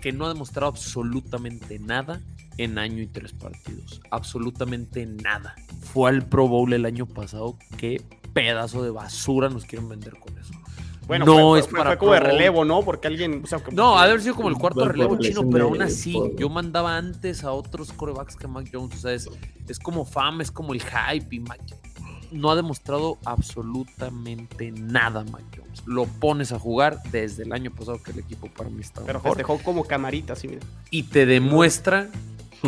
[0.00, 2.22] que no ha demostrado absolutamente nada
[2.56, 4.00] en año y tres partidos.
[4.10, 5.54] Absolutamente nada.
[5.82, 7.58] Fue al Pro Bowl el año pasado.
[7.76, 8.02] Qué
[8.32, 10.52] pedazo de basura nos quieren vender con eso.
[11.06, 12.82] Bueno, no fue, es fue- para fue como de relevo, ¿no?
[12.82, 13.42] Porque alguien.
[13.44, 15.42] o sea, como No, ha de haber sido como el cuarto Bueno, relevo por chino,
[15.50, 18.94] pero aún así, yo mandaba antes a otros corebacks que Mac Jones.
[18.96, 19.28] O sea, es,
[19.68, 21.34] es como fama, es como el hype.
[21.36, 21.60] Y Mac
[22.32, 25.82] no ha demostrado absolutamente nada, Mac Jones.
[25.86, 29.18] Lo pones a jugar desde el año pasado que el equipo para mí está Pero
[29.18, 29.32] mejor.
[29.32, 30.60] festejó como camarita, así, mira.
[30.90, 32.08] Y te demuestra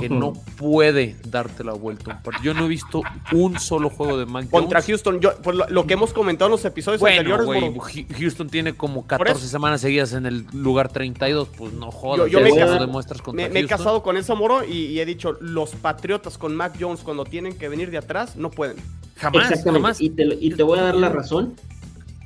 [0.01, 2.23] que no puede darte la vuelta.
[2.43, 4.87] Yo no he visto un solo juego de Mac Contra Jones.
[4.87, 8.49] Houston, yo, por lo, lo que hemos comentado en los episodios Bueno, anteriores, Hu- Houston
[8.49, 9.09] tiene como eso.
[9.09, 12.31] 14 semanas seguidas en el lugar 32, pues no jodas.
[12.31, 14.73] yo me eso caso- lo demuestras contra me, me he casado con eso, Moro, y,
[14.87, 18.51] y he dicho, los Patriotas con Mac Jones cuando tienen que venir de atrás, no
[18.51, 18.77] pueden.
[19.17, 19.81] Jamás, Exactamente.
[19.83, 20.01] jamás.
[20.01, 21.55] Y te, lo- y te voy a dar la razón.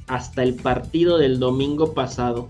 [0.09, 2.49] Hasta el partido del domingo pasado.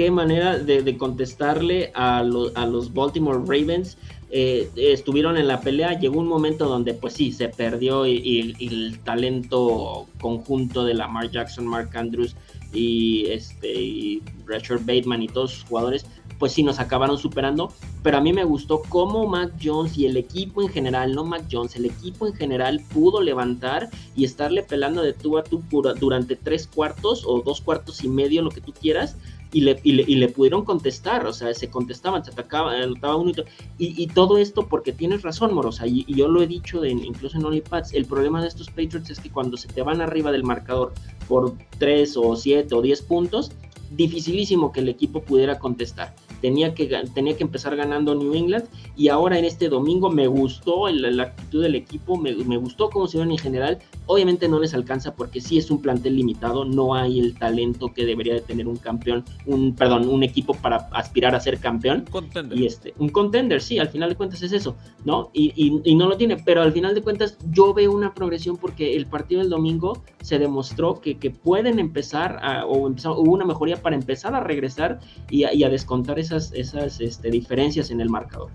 [0.00, 3.98] Qué manera de, contestarle a, lo- a los Baltimore Ravens.
[4.30, 6.00] Eh, estuvieron en la pelea.
[6.00, 11.66] Llegó un momento donde, pues sí, se perdió y, el talento conjunto de Lamar Jackson,
[11.66, 12.34] Mark Andrews
[12.72, 16.06] y, este, Richard Bateman y todos sus jugadores,
[16.38, 17.70] pues sí nos acabaron superando.
[18.02, 21.44] Pero a mí me gustó cómo Mac Jones y el equipo en general, no Mac
[21.52, 25.62] Jones, el equipo en general pudo levantar y estarle pelando de tú a tú
[26.00, 29.18] durante tres cuartos o dos cuartos y medio, lo que tú quieras,
[29.52, 33.16] y le, y le, y le pudieron contestar, o sea, se contestaban, se atacaban, anotaba
[33.16, 33.32] uno
[33.78, 37.36] y, y, todo esto porque tienes razón, Morosa, y, yo lo he dicho de, incluso
[37.36, 40.44] en OnlyPads, el problema de estos Patriots es que cuando se te van arriba del
[40.44, 40.92] marcador
[41.28, 43.52] por tres o siete o diez puntos,
[43.90, 46.14] dificilísimo que el equipo pudiera contestar.
[46.40, 48.64] Tenía que, tenía que empezar ganando New England
[48.96, 52.90] y ahora en este domingo me gustó el- la actitud del equipo, me, me gustó
[52.90, 53.78] cómo se ven en general.
[54.06, 58.04] Obviamente no les alcanza porque sí es un plantel limitado, no hay el talento que
[58.04, 62.04] debería de tener un campeón, un perdón, un equipo para aspirar a ser campeón.
[62.10, 62.58] Contender.
[62.58, 65.30] Y este, un contender, sí, al final de cuentas es eso, ¿no?
[65.32, 68.56] Y, y- y no lo tiene, pero al final de cuentas yo veo una progresión
[68.56, 73.32] porque el partido del domingo se demostró que, que pueden empezar a, o empezar, hubo
[73.32, 75.00] una mejoría para empezar a regresar
[75.30, 78.50] y a, y a descontar esas, esas este, diferencias en el marcador.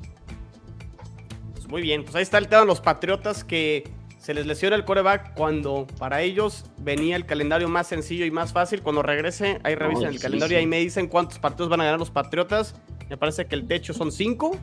[1.53, 4.75] Pues muy bien, pues ahí está el tema de los Patriotas que se les lesiona
[4.75, 8.81] el coreback cuando para ellos venía el calendario más sencillo y más fácil.
[8.81, 10.61] Cuando regrese, ahí revisen el sí, calendario y sí.
[10.61, 12.75] ahí me dicen cuántos partidos van a ganar los Patriotas.
[13.07, 14.57] Me parece que el techo son cinco.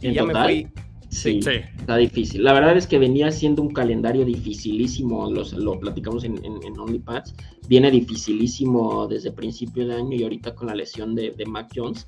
[0.00, 0.46] Y ¿En ya total?
[0.46, 0.72] me fui.
[1.16, 1.50] Sí, Sí.
[1.78, 2.44] está difícil.
[2.44, 6.78] La verdad es que venía siendo un calendario dificilísimo, los- lo platicamos en, en, en
[6.78, 7.34] OnlyPads,
[7.68, 12.06] viene dificilísimo desde principio de año y ahorita con la lesión de, de Mac Jones,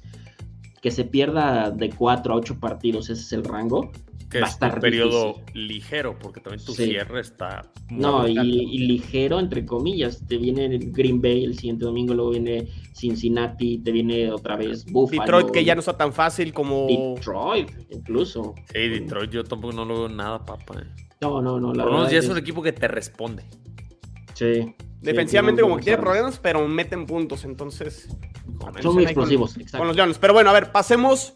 [0.82, 3.90] que se pierda de 4 a 8 partidos, ese es el rango.
[4.30, 5.66] Que va a es estar un periodo difícil.
[5.68, 6.84] ligero, porque también tu Sí.
[6.86, 7.70] cierre está.
[7.90, 8.34] muy No, y,
[8.86, 14.30] ligero, entre comillas, te viene Green Bay el siguiente domingo, luego viene Cincinnati, te viene
[14.30, 15.22] otra vez Buffalo.
[15.22, 16.86] Detroit, que ya no está tan fácil como.
[16.86, 18.54] Detroit, incluso.
[18.72, 20.80] Sí, Detroit, yo tampoco no lo veo nada, papá.
[20.82, 20.86] eh.
[21.22, 22.86] No, no, no, la Por lo menos verdad ya es es- un equipo que te
[22.88, 23.44] responde.
[24.34, 24.74] Sí.
[25.00, 27.44] Defensivamente, Sí, como que tiene problemas, pero meten puntos.
[27.44, 28.08] Entonces.
[28.82, 29.84] Son muy con- explosivos, Con, exacto.
[29.86, 30.18] los Leones.
[30.18, 31.34] Pero bueno, a ver, pasemos.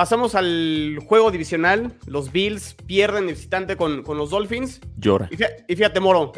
[0.00, 1.92] Pasamos al juego divisional.
[2.06, 4.80] Los Bills pierden de visitante con, con los Dolphins.
[4.96, 5.28] Llora.
[5.30, 6.32] Y fíjate, y fíjate, Moro.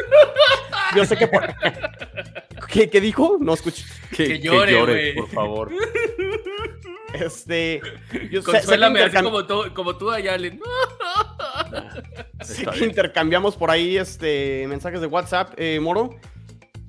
[0.96, 1.46] Yo sé que por.
[2.66, 3.36] ¿Qué, qué dijo?
[3.40, 3.84] No escuché.
[4.10, 5.14] Que, Que llore, güey.
[5.14, 5.70] por favor.
[7.14, 7.80] Este.
[8.12, 10.58] Yo sé- sé, que Consuélame así como tú, como tú allá, Allen.
[12.40, 16.16] sé Está que intercambiamos por ahí este, mensajes de WhatsApp, eh, Moro.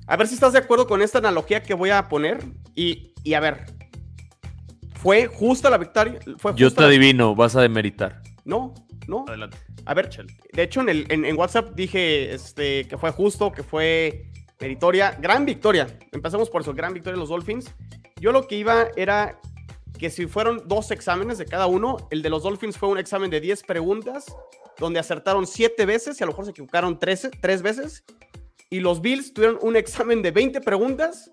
[0.08, 2.38] A ver si estás de acuerdo con esta analogía que voy a poner.
[2.74, 3.66] Y, y a ver.
[5.04, 6.18] ¿Fue justa la victoria?
[6.38, 8.22] ¿Fue Yo justa te la- adivino, vas a demeritar.
[8.44, 8.74] No,
[9.06, 9.24] no.
[9.28, 9.56] Adelante.
[9.84, 10.08] A ver,
[10.52, 15.16] de hecho en, el, en, en WhatsApp dije este, que fue justo, que fue meritoria.
[15.20, 15.86] Gran victoria.
[16.10, 17.70] Empezamos por eso, gran victoria de los Dolphins.
[18.18, 19.38] Yo lo que iba era
[19.98, 23.30] que si fueron dos exámenes de cada uno, el de los Dolphins fue un examen
[23.30, 24.24] de 10 preguntas,
[24.78, 28.04] donde acertaron 7 veces y a lo mejor se equivocaron 13, 3 veces.
[28.70, 31.30] Y los Bills tuvieron un examen de 20 preguntas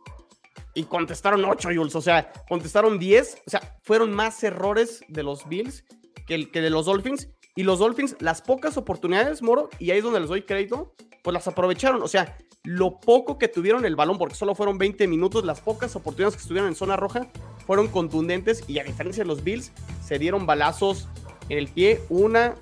[0.73, 1.95] y contestaron 8, Jules.
[1.95, 3.37] O sea, contestaron 10.
[3.45, 5.83] O sea, fueron más errores de los Bills
[6.27, 7.29] que, el- que de los Dolphins.
[7.55, 11.33] Y los Dolphins, las pocas oportunidades, Moro, y ahí es donde les doy crédito, pues
[11.33, 12.01] las aprovecharon.
[12.01, 15.93] O sea, lo poco que tuvieron el balón, porque solo fueron 20 minutos, las pocas
[15.97, 17.27] oportunidades que estuvieron en zona roja
[17.67, 18.63] fueron contundentes.
[18.69, 19.73] Y a diferencia de los Bills,
[20.05, 21.09] se dieron balazos
[21.49, 22.55] en el pie, una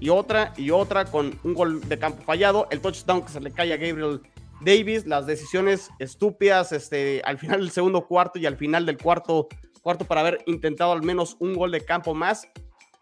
[0.00, 3.50] y otra y otra, con un gol de campo fallado, el touchdown que se le
[3.50, 4.20] cae a Gabriel
[4.60, 9.48] Davis, las decisiones estúpidas este, al final del segundo cuarto y al final del cuarto,
[9.82, 12.48] cuarto para haber intentado al menos un gol de campo más.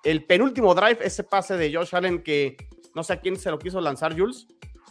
[0.03, 2.57] El penúltimo drive, ese pase de Josh Allen que
[2.95, 4.47] no sé a quién se lo quiso lanzar, Jules,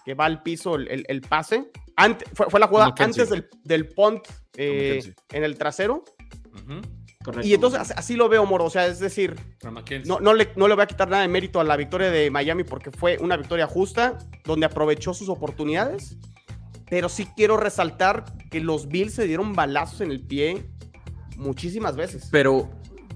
[0.06, 1.70] que va al piso el, el- el pase.
[1.96, 3.24] Ante- fue, fue la jugada McKenzie.
[3.24, 4.26] antes del, del punt
[4.58, 6.04] eh, en el trasero.
[7.24, 7.48] Correcto.
[7.48, 8.66] Y entonces así- así lo veo, Moro.
[8.66, 9.36] O sea, es decir,
[10.08, 12.30] no, no, le, no le voy a quitar nada de mérito a la victoria de
[12.30, 16.18] Miami porque fue una victoria justa, donde aprovechó sus oportunidades.
[16.94, 20.70] Pero sí quiero resaltar que los Bills se dieron balazos en el pie
[21.38, 22.30] muchísimas veces.
[22.32, 22.70] Pero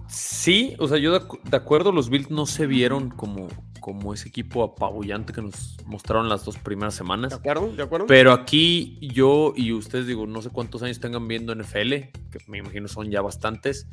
[0.07, 3.47] sí, o sea, yo de, acu- de acuerdo, los Bills no se vieron como,
[3.79, 7.33] como ese equipo apabullante que nos mostraron las dos primeras ¿De semanas.
[7.33, 7.71] acuerdo?
[7.71, 8.07] ¿De acuerdo?
[8.07, 12.57] Pero aquí yo y ustedes, digo, no sé cuántos años tengan viendo NFL, que me
[12.57, 13.87] imagino son ya bastantes.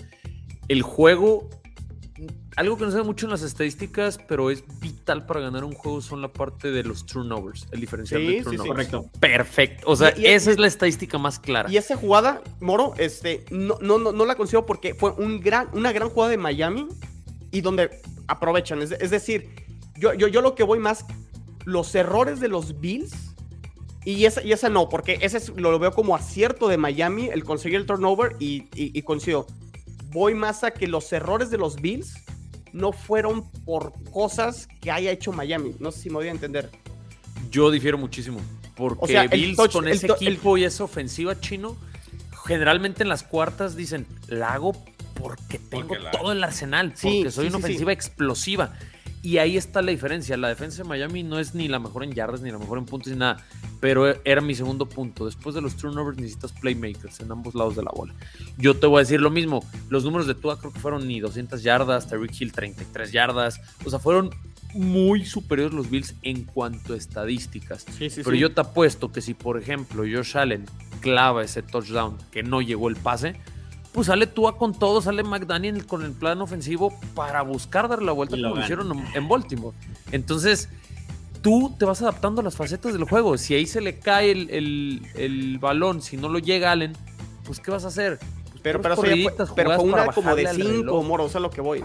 [0.68, 1.50] El juego,
[2.56, 5.72] algo que no se ve mucho en las estadísticas, pero es vital para ganar un
[5.74, 8.44] juego, son la parte de los turnovers, el diferencial Sí, de sí, sí.
[8.56, 8.88] turnovers.
[8.88, 9.10] Correcto.
[9.18, 9.90] Perfecto.
[9.90, 11.70] O sea, Y- y- esa es la estadística más clara.
[11.70, 15.68] Y esa jugada, Moro, este, no, no, no, no la considero porque fue un gran,
[15.72, 16.86] una gran jugada de Miami
[17.50, 17.90] y donde
[18.28, 18.80] aprovechan.
[18.82, 19.48] Es, es decir,
[19.96, 21.04] yo, yo, yo lo que voy más,
[21.64, 23.12] los errores de los Bills
[24.04, 27.42] y esa, y esa no, porque ese es- lo, veo como acierto de Miami, el
[27.42, 29.46] conseguir el turnover y, y, y coincido.
[30.12, 32.14] Voy más a que los errores de los Bills
[32.74, 35.74] no fueron por cosas que haya hecho Miami.
[35.78, 36.70] No sé si me voy a entender.
[37.50, 38.40] Yo difiero muchísimo.
[38.76, 41.76] Porque O sea, Bills touch- con ese equipo y esa ofensiva chino,
[42.44, 44.72] generalmente en las cuartas dicen, la hago
[45.14, 47.64] porque tengo Porque la- todo el arsenal, Sí, porque soy sí, una sí, sí.
[47.66, 48.74] ofensiva explosiva.
[49.24, 50.36] Y ahí está la diferencia.
[50.36, 52.84] La defensa de Miami no es ni la mejor en yardas, ni la mejor en
[52.84, 53.38] puntos, ni nada.
[53.80, 55.24] Pero era mi segundo punto.
[55.24, 58.14] Después de los turnovers necesitas playmakers en ambos lados de la bola.
[58.58, 59.64] Yo te voy a decir lo mismo.
[59.88, 63.62] Los números de Tua creo que fueron ni 200 yardas, Tyreek Hill 33 yardas.
[63.86, 64.28] O sea, fueron
[64.74, 67.86] muy superiores los Bills en cuanto a estadísticas.
[67.96, 70.66] Sí, sí, Pero yo te apuesto que si, por ejemplo, Josh Allen
[71.00, 73.40] clava ese touchdown que no llegó el pase,
[73.94, 78.12] pues sale Tua con todo, sale McDaniel con el plan ofensivo para buscar dar la
[78.12, 78.66] vuelta lo como lo gana.
[78.66, 79.74] hicieron en- Baltimore.
[80.12, 80.68] Entonces,
[81.40, 83.38] tú te vas adaptando a las facetas del juego.
[83.38, 86.92] Si ahí se le cae el, el- el balón, si no lo llega Allen,
[87.44, 88.18] pues ¿qué vas a hacer?
[88.18, 89.06] Pues, Pero, pero, fue-
[89.54, 91.04] pero fue jugadas una como de bajarle al 5, reloj.
[91.06, 91.84] Moro, o sea, lo que voy.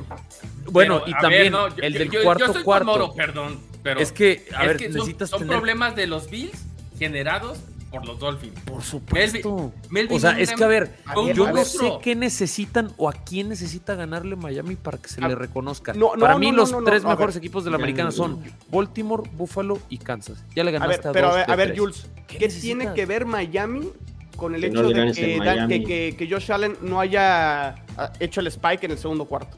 [0.72, 2.63] Bueno, Pero, y también ver, no, yo- el yo- del yo- yo cuarto estoy con
[2.63, 2.86] cuarto.
[2.86, 5.56] Moro, perdón, pero es que, a es ver, que son, necesitas son tener...
[5.58, 6.58] problemas de los Bills
[6.98, 8.60] generados por los Dolphins.
[8.62, 9.71] Por supuesto.
[9.89, 11.65] Melvin o sea, Ingram es que a ver, A yo a no ver.
[11.65, 15.93] sé qué necesitan o a quién necesita ganarle Miami para que se A- le reconozca.
[15.93, 17.12] No, no, para no, mí no, los no, no, tres ver.
[17.13, 20.43] mejores equipos de la Ya, americana son Baltimore, Buffalo y Kansas.
[20.56, 21.78] Ya le A ganaste ver, a, pero dos ver, de a ver.
[21.78, 23.89] Jules, ¿Qué tiene que ver Miami
[24.36, 28.39] con el Que hecho de que, Dan- que- que Josh Allen no haya ah, hecho
[28.39, 29.58] el spike en el segundo cuarto?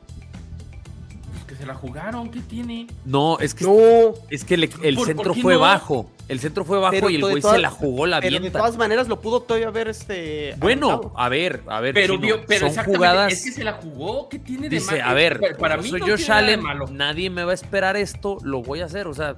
[1.62, 2.88] Se la jugaron, ¿qué tiene?
[3.06, 5.60] No, es que, No, es que le- el ¿Por- centro por fue no?
[5.60, 6.10] bajo.
[6.28, 8.50] El centro fue bajo Pero y el güey todas- se la jugó la pero de
[8.50, 10.56] todas maneras lo pudo todavía ver este.
[10.58, 11.14] Bueno, aventado.
[11.16, 13.32] a ver, a ver, Pero, vio, pero son jugadas.
[13.32, 15.06] es que se la jugó, ¿qué tiene de Dice, malo?
[15.06, 16.88] a ver, para, mí soy no Josh Allen, malo.
[16.92, 19.06] nadie me va a esperar esto, lo voy a hacer.
[19.06, 19.36] O sea,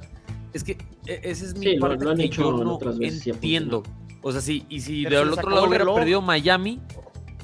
[0.53, 2.79] es que e- esa es mi Sí, parte lo han que hecho yo no
[3.25, 3.83] entiendo.
[4.21, 6.79] O sea, sí, y si Pero se del otro lado hubiera perdido Miami,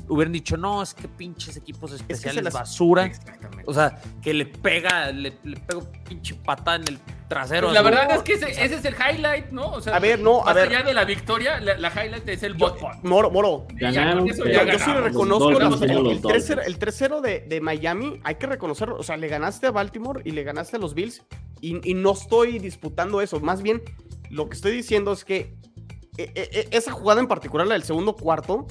[0.10, 3.06] hubieran dicho, no, es que pinches equipos se especiales las- basura.
[3.06, 3.63] Exactamente.
[3.67, 7.67] O sea, que le pega, le, le pega un pinche patada en el trasero.
[7.67, 9.67] Pues la verdad es que ese, ese es el highlight, ¿no?
[9.72, 10.67] O sea, A ver, no, a más ver.
[10.69, 12.80] allá de la victoria, la, la highlight es el bot.
[13.04, 13.67] Moro, Moro.
[13.76, 17.62] Ganaron, ya Yo, yo sí le reconozco Los el, el, tercero, el tercero de, de
[17.62, 18.98] Miami, hay que reconocerlo.
[18.98, 21.24] O sea, le ganaste a Baltimore y le ganaste a los Bills.
[21.62, 23.39] Y, y no estoy disputando eso.
[23.39, 23.82] Más bien,
[24.32, 25.54] lo que estoy diciendo es que
[26.17, 28.65] e- e- e- esa jugada en particular, la del segundo cuarto,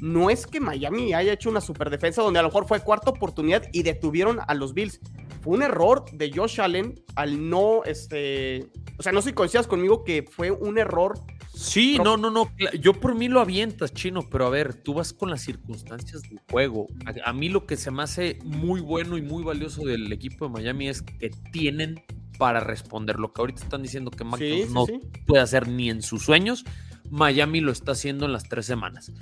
[0.00, 3.10] no es que Miami haya hecho una super defensa donde a lo mejor fue cuarta
[3.10, 5.00] oportunidad y detuvieron a los Bills.
[5.42, 9.66] Fue un error de Josh Allen al no, este, o sea, no sé si coincidas
[9.66, 11.18] conmigo que fue un error.
[11.54, 12.50] Sí, no, no, no.
[12.80, 16.38] Yo por mí lo avientas, chino, pero a ver, tú vas con las circunstancias del
[16.50, 16.86] juego.
[17.06, 20.46] A, a mí lo que se me hace muy bueno y muy valioso del equipo
[20.46, 22.02] de Miami es que tienen
[22.36, 23.18] para responder.
[23.18, 25.00] Lo que ahorita están diciendo que Mac Sí, Jones sí, no sí.
[25.26, 26.64] puede hacer ni en sus sueños,
[27.10, 29.12] Miami lo está haciendo en las tres semanas.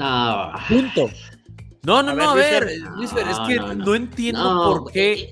[0.00, 0.52] No.
[0.68, 1.10] Punto.
[1.82, 2.90] No, no, A no, a ver, Luisfer.
[2.96, 3.94] Luisfer, es No, que no, no, no.
[3.94, 5.30] entiendo No, por qué.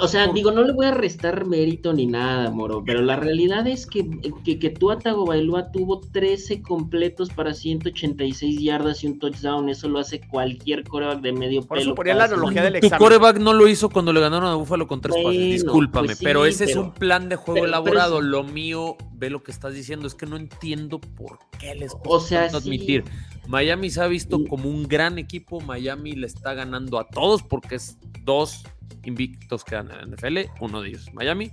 [0.00, 3.66] O sea, digo, no le voy a restar mérito ni nada, Moro, pero la realidad
[3.66, 4.08] es que,
[4.42, 9.68] que, que Tua Tagovailoa tuvo 13 completos para 186 yardas y un touchdown.
[9.68, 12.86] Eso lo hace cualquier coreback de medio Por eso pelo ponía la analogía del Tu
[12.86, 12.98] examen.
[12.98, 15.24] coreback no lo hizo cuando le ganaron a Búfalo con tres pases.
[15.30, 18.18] Bueno, Discúlpame, pues sí, pero ese es un plan de juego pero- pero elaborado.
[18.20, 21.92] es- Lo mío, ve lo que estás diciendo, es que no entiendo por qué les
[22.06, 22.56] O sea, sí.
[22.56, 23.04] admitir.
[23.46, 24.46] Miami se ha visto Mm.
[24.46, 25.60] como un gran equipo.
[25.60, 28.62] Miami le está ganando a todos porque es dos
[29.04, 31.50] invictos que dan en la NFL, uno de ellos, Miami.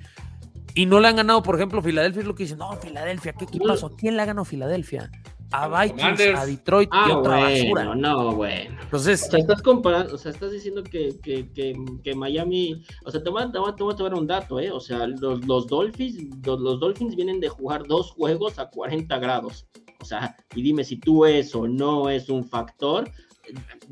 [0.76, 3.46] Y no le han ganado, por ejemplo, Filadelfia es lo que dicen, no, Filadelfia, ¿qué
[3.46, 3.88] equipazo?
[3.88, 5.10] ¿A quién le ha ganado Filadelfia?
[5.52, 7.96] A Vikings, a Detroit y Ah, otra bueno, basura.
[7.96, 8.78] no, bueno.
[8.84, 13.10] Entonces, O sea, estás comparando, o sea, estás diciendo que, que, que, que Miami, o
[13.10, 14.70] sea, te voy, a, te, voy a, te voy a tomar un dato, ¿eh?
[14.72, 19.18] O sea, los, los Dolphins, los, los Dolphins vienen de jugar dos juegos a 40
[19.18, 19.68] grados.
[20.02, 23.10] O sea, y dime si tú eso no es un factor.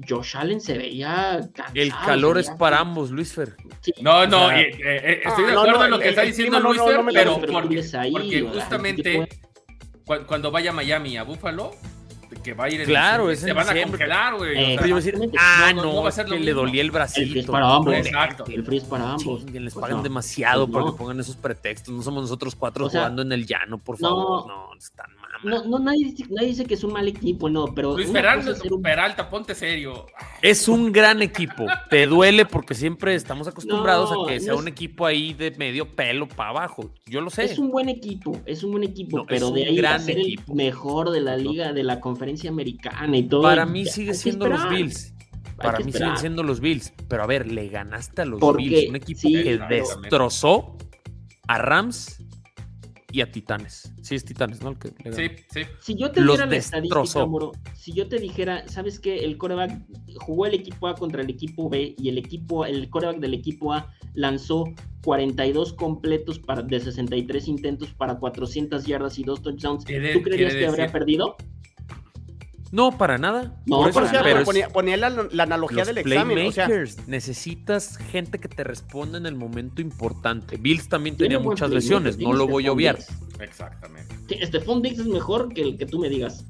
[0.07, 3.55] Josh Allen se veía cansado, el calor es para ambos, Luisfer.
[3.81, 5.95] Sí, No, no, O sea, eh, eh, estoy ah, de no, acuerdo no, en lo
[5.97, 8.43] el- que está el diciendo no- Luis, no- no me pero, porque, ves ahí, porque
[8.43, 9.27] o sea, justamente ¿qué
[10.05, 11.71] cu- cuando vaya a Miami a Buffalo,
[12.43, 14.75] que va a ir Claro, se van a congelar, güey.
[14.91, 16.61] o sea, ah, No, no, no, no va a ser que lo le mismo.
[16.61, 17.39] dolía el El bracito.
[17.39, 17.93] es para ambos.
[17.95, 18.45] Exacto.
[18.47, 19.43] El es para ambos.
[19.51, 20.03] Les Pues pagan no.
[20.03, 20.91] demasiado Pues para no.
[20.91, 21.93] que pongan esos pretextos.
[21.93, 24.09] No somos nosotros cuatro O sea, jugando en el llano, por no.
[24.09, 24.47] favor.
[24.47, 25.16] No, están mamas.
[25.43, 27.95] No, no, nadie, dice- nadie dice que es un mal equipo, no, pero.
[27.95, 30.05] Luis ser un- Peralta, ponte serio.
[30.41, 31.65] Es un gran equipo.
[31.89, 35.33] Te duele porque siempre estamos acostumbrados No, a que no sea es- un equipo ahí
[35.33, 36.89] de medio pelo para abajo.
[37.05, 37.45] Yo lo sé.
[37.45, 40.17] Es un buen equipo, es un buen equipo, pero un de ahí a gran ser
[40.19, 40.51] equipo.
[40.51, 43.41] el mejor de la liga, de la conferencia americana y todo.
[43.43, 44.69] Para mí sigue siendo los.
[44.69, 45.13] Bills.
[45.57, 46.93] Para mí siguen siendo los Bills.
[47.07, 48.89] Pero a ver, le ganaste a los Bills.
[48.89, 50.77] Un equipo sí, que destrozó
[51.47, 52.21] a Rams
[53.17, 53.91] y a Titanes.
[54.03, 54.69] Sí, es Titanes, ¿no?
[54.69, 55.15] El que le ganó.
[55.15, 55.61] Sí, sí.
[55.81, 57.25] Si yo te diera la estadística.
[57.25, 59.25] Moro, si yo te dijera, ¿sabes qué?
[59.25, 59.71] El coreback
[60.19, 63.73] jugó el equipo A contra el equipo B y el equipo, el coreback del equipo
[63.73, 64.65] A lanzó
[65.03, 69.83] 42 completos para, de 63 intentos para 400 yardas y dos touchdowns.
[69.85, 71.37] ¿Tú creerías que habría perdido?
[72.71, 73.55] No, para nada.
[73.65, 74.23] No, Por eso, para nada.
[74.23, 76.47] pero ponía, ponía la, la analogía los del examen.
[76.47, 76.69] O sea.
[77.07, 80.57] Necesitas gente que te responda en el momento importante.
[80.57, 82.97] Bills también Tiene tenía muchas lesiones, no lo voy a obviar.
[82.97, 83.09] Diggs.
[83.39, 84.15] Exactamente.
[84.27, 86.43] Que Stephon Diggs es mejor que el que tú me digas.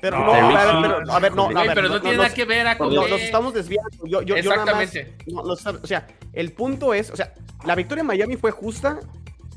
[0.00, 0.48] pero No, no, a ver,
[0.82, 3.08] pero, a ver, no, a ver, pero no, tiene nada que ver a con nos,
[3.08, 3.90] nos estamos desviando.
[4.06, 5.24] Yo, yo, yo nada más- Exactamente.
[5.52, 7.34] está- o sea, el punto es, o sea,
[7.64, 8.98] la victoria en Miami fue justa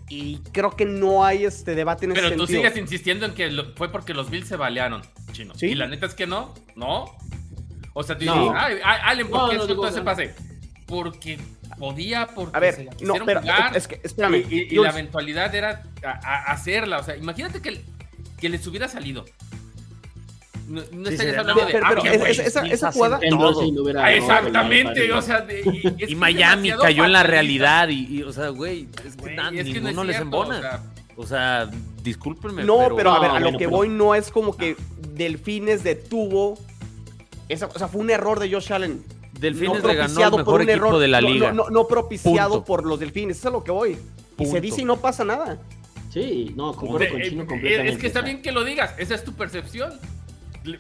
[0.10, 2.62] y creo que no hay este debate en ese Pero tú sentido.
[2.70, 5.02] sigues insistiendo en que lo- fue porque los Bills se balearon,
[5.32, 5.54] chino.
[5.56, 5.68] Sí.
[5.68, 7.06] Y la neta es que no, no.
[7.94, 8.34] O sea, tú No.
[8.40, 10.36] dices, "Ay, ay, Allen, ¿por No, qué no soltó digo ese pase?
[10.86, 11.40] Porque
[11.80, 13.76] podía, porque A se ver, la no, pero jugar.
[13.76, 14.36] es que, espérame.
[14.50, 17.00] y, y- y la eventualidad era a- a- hacerla.
[17.00, 17.84] O sea, imagínate que,
[18.40, 19.26] que les hubiera salido.
[20.68, 21.72] No, no Sí, estarías hablando de.
[21.72, 23.20] pero- ah, pero es- esa- esa jugada-
[23.98, 28.18] Ah, exactamente, o sea, de- y, es que Y Miami cayó en la realidad y,
[28.18, 30.58] y, o sea, güey, es que, es que no es les cierto, embona.
[30.58, 30.84] o sea,
[31.18, 31.70] O sea,
[32.04, 32.64] discúlpenme.
[32.66, 34.76] No, pero, a ver, No, a lo bueno, que pero- voy no es como que
[35.14, 36.58] Delfines detuvo.
[37.48, 39.02] Esa, o sea, fue un error de Josh Allen.
[39.40, 41.54] Delfines no le ganó por mejor un equipo error, de la no, liga.
[41.54, 42.66] No, no, no propiciado Punto.
[42.66, 43.92] por los Delfines, eso es a lo que voy.
[43.92, 43.98] Y
[44.36, 44.52] Punto.
[44.52, 45.58] se dice y no pasa nada.
[46.12, 47.94] Sí, no, concuerdo con eh, Chino eh, completamente.
[47.94, 49.94] es que está bien que lo digas, esa es tu percepción.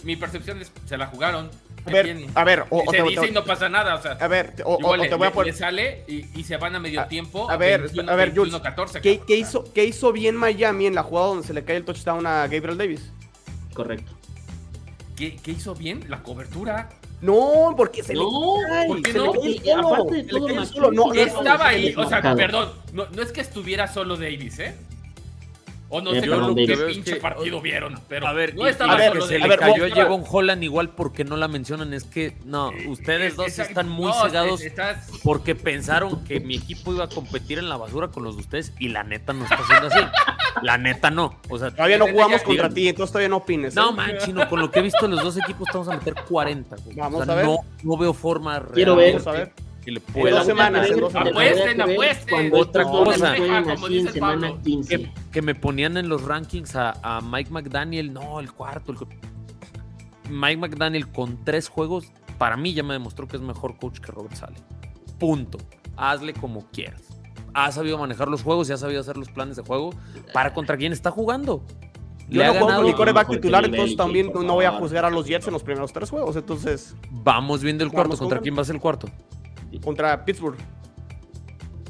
[0.04, 1.50] Mi percepción es, se la jugaron.
[1.82, 4.02] A ¿qué ver, a ver, o, se te, dice te- y no pasa nada, o
[4.02, 4.14] sea.
[4.14, 5.54] a ver, o, o- igual o le, te voy a poner.
[5.54, 7.50] le sale y, y se van a medio A- tiempo.
[7.50, 9.02] a ver, 21, a ver, 21, Jules, 14.
[9.02, 12.26] ¿Qué, hizo, ¿Qué hizo bien Miami en la jugada donde se le cae el touchdown
[12.26, 13.12] a Gabriel Davis?
[13.76, 14.12] Correcto.
[15.16, 16.04] ¿Qué, qué hizo bien?
[16.10, 16.90] La cobertura.
[17.22, 18.88] No, porque se No, le cae.
[18.88, 19.34] ¿por qué se no?
[19.34, 20.92] le cae Y solo, aparte de se le todo, cae Max, solo.
[20.92, 24.76] No, no, Estaba ahí, o sea, perdón, no, no es que estuviera solo Davis, ¿eh?
[25.98, 26.68] O no Eh, sé Davis.
[26.68, 29.40] qué veo es pinche que- partido vieron, pero A ver, no a ver, que se
[29.40, 31.94] le ver, cayó a Jevon Holland igual porque no la mencionan.
[31.94, 36.56] Es que, no, ustedes Es- dos están muy No, cegados estás- porque pensaron que mi
[36.58, 39.44] equipo iba a competir en la basura con los de ustedes y la neta no
[39.46, 40.00] está siendo así.
[40.62, 41.40] La neta no.
[41.50, 43.74] O sea, Todavía no jugamos ya- contra ti, entonces todavía no opines.
[43.74, 43.80] ¿eh?
[43.80, 46.14] No, man, chino, con lo que he visto de los dos equipos estamos a meter
[46.28, 46.76] 40.
[46.84, 46.96] güey.
[46.98, 47.46] Vamos O sea, a ver.
[47.46, 49.14] No, no veo forma real Quiero ver.
[49.14, 49.52] Vamos a ver.
[49.86, 52.52] Que le En dos semanas, en dos Apuesten, apuesten.
[52.54, 53.36] Otra cosa.
[53.36, 54.64] Como así dice en semana Pablo.
[54.64, 54.98] 15.
[54.98, 58.92] que, que me ponían en los rankings a, a Mike McDaniel, no, el cuarto.
[58.92, 58.98] el
[60.32, 64.12] Mike McDaniel con tres juegos, para mí ya me demostró que es mejor coach que
[64.12, 64.58] Robert Sale.
[65.20, 65.60] Punto.
[65.96, 67.04] Hazle como quieras.
[67.54, 69.92] Ha sabido manejar los juegos y ha sabido hacer los planes de juego
[70.34, 71.64] para contra quién está jugando.
[72.28, 75.06] Yo Le no ha juego con mi coreback titular, entonces también no voy a juzgar
[75.06, 76.36] a los Jets en los primeros tres juegos.
[76.36, 78.18] Entonces, Vamos viendo el cuarto.
[78.18, 79.08] con ¿Contra quién va a ser el cuarto?
[79.80, 80.58] Contra Pittsburgh.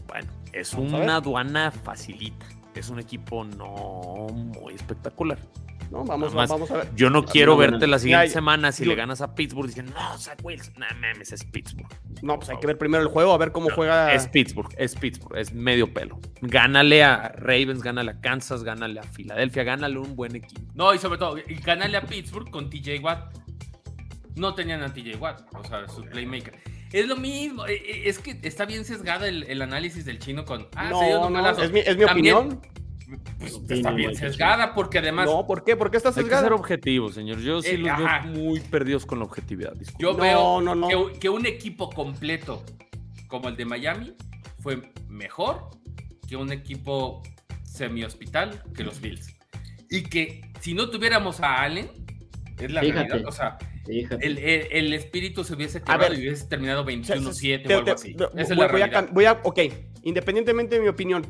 [0.07, 2.45] Bueno, es Vamos una aduana facilita.
[2.75, 5.39] Es un equipo no muy espectacular.
[5.91, 6.95] No, vamos, vamos a ver.
[6.95, 7.87] Yo no quiero no, verte no.
[7.87, 10.73] la siguiente Ya, semana si yo- le ganas a Pittsburgh diciendo, no, Zach Wilson.
[10.79, 11.87] No mames, es Pittsburgh.
[12.23, 14.11] No, pues hay que ver primero el juego, a ver cómo juega.
[14.13, 16.19] Es Pittsburgh, es Pittsburgh, es medio pelo.
[16.41, 20.61] Gánale a Ravens, gánale a Kansas, gánale a Filadelfia, gánale un buen equipo.
[20.73, 23.37] No, y sobre todo, y ganarle a Pittsburgh con TJ Watt.
[24.35, 26.59] No tenían a TJ Watt, o sea, su playmaker.
[26.95, 30.45] Es lo mismo, eh, eh, es que está bien sesgada el, el análisis del chino
[30.45, 30.67] con.
[30.75, 32.61] Ah, se dio no, no, es mi, es mi También, opinión.
[33.37, 35.75] pues, está no, bien sesgada porque además No, ¿por qué?
[35.75, 37.39] ¿Por qué estás Hay que ser objetivo, señor.
[37.39, 38.21] Yo sí Eh, los ajá.
[38.25, 39.73] veo muy perdidos con la objetividad.
[39.99, 40.87] yo No, veo no, no.
[40.87, 42.63] Que, un- que un equipo completo
[43.27, 44.13] como el de Miami
[44.61, 45.69] fue mejor
[46.29, 47.21] que un equipo
[47.63, 49.35] semi-hospital que los Bills.
[49.89, 51.89] Y que si no tuviéramos a Allen,
[52.57, 53.03] es la Fíjate.
[53.09, 53.74] realidad, o sea, Fíjate.
[53.87, 56.13] El, el- el espíritu se hubiese ver.
[56.13, 58.13] y hubiese terminado O sea, 21-7 te- o algo te- así.
[58.15, 59.09] te- Esa es voy- la voy a realidad.
[59.13, 59.59] voy a, ok,
[60.03, 61.25] independientemente de mi opinión,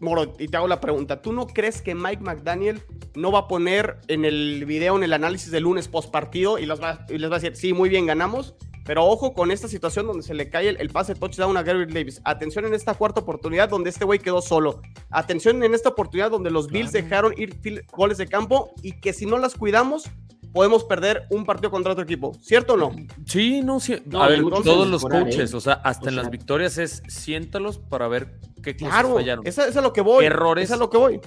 [0.00, 2.80] Moro, y te hago la pregunta, ¿tú no crees que Mike McDaniel
[3.14, 6.66] no va a poner en el video, en el análisis del lunes post partido y,
[6.66, 8.54] los va- y les va a decir, sí, muy bien, ganamos,
[8.84, 11.86] Pero ojo con esta situación donde se le cae el, el pase touchdown a Gary
[11.86, 12.20] Davis.
[12.24, 14.82] Atención en esta cuarta oportunidad donde este güey quedó solo.
[15.08, 17.54] Atención en esta oportunidad donde los Bills dejaron ir
[17.92, 20.10] goles de campo y que si no las cuidamos
[20.52, 22.32] podemos perder un partido contra otro equipo.
[22.40, 22.92] ¿Cierto o no?
[23.26, 23.96] Sí, no, sí.
[24.06, 25.56] No, a ver, entonces todos los coaches, ¿eh?
[25.56, 29.46] o sea, hasta O en las victorias es siéntalos para ver qué cosas Claro, fallaron.
[29.46, 30.20] esa, esa es a lo que voy.
[30.20, 30.64] ¿Qué errores?
[30.64, 31.20] Esa es a lo que voy.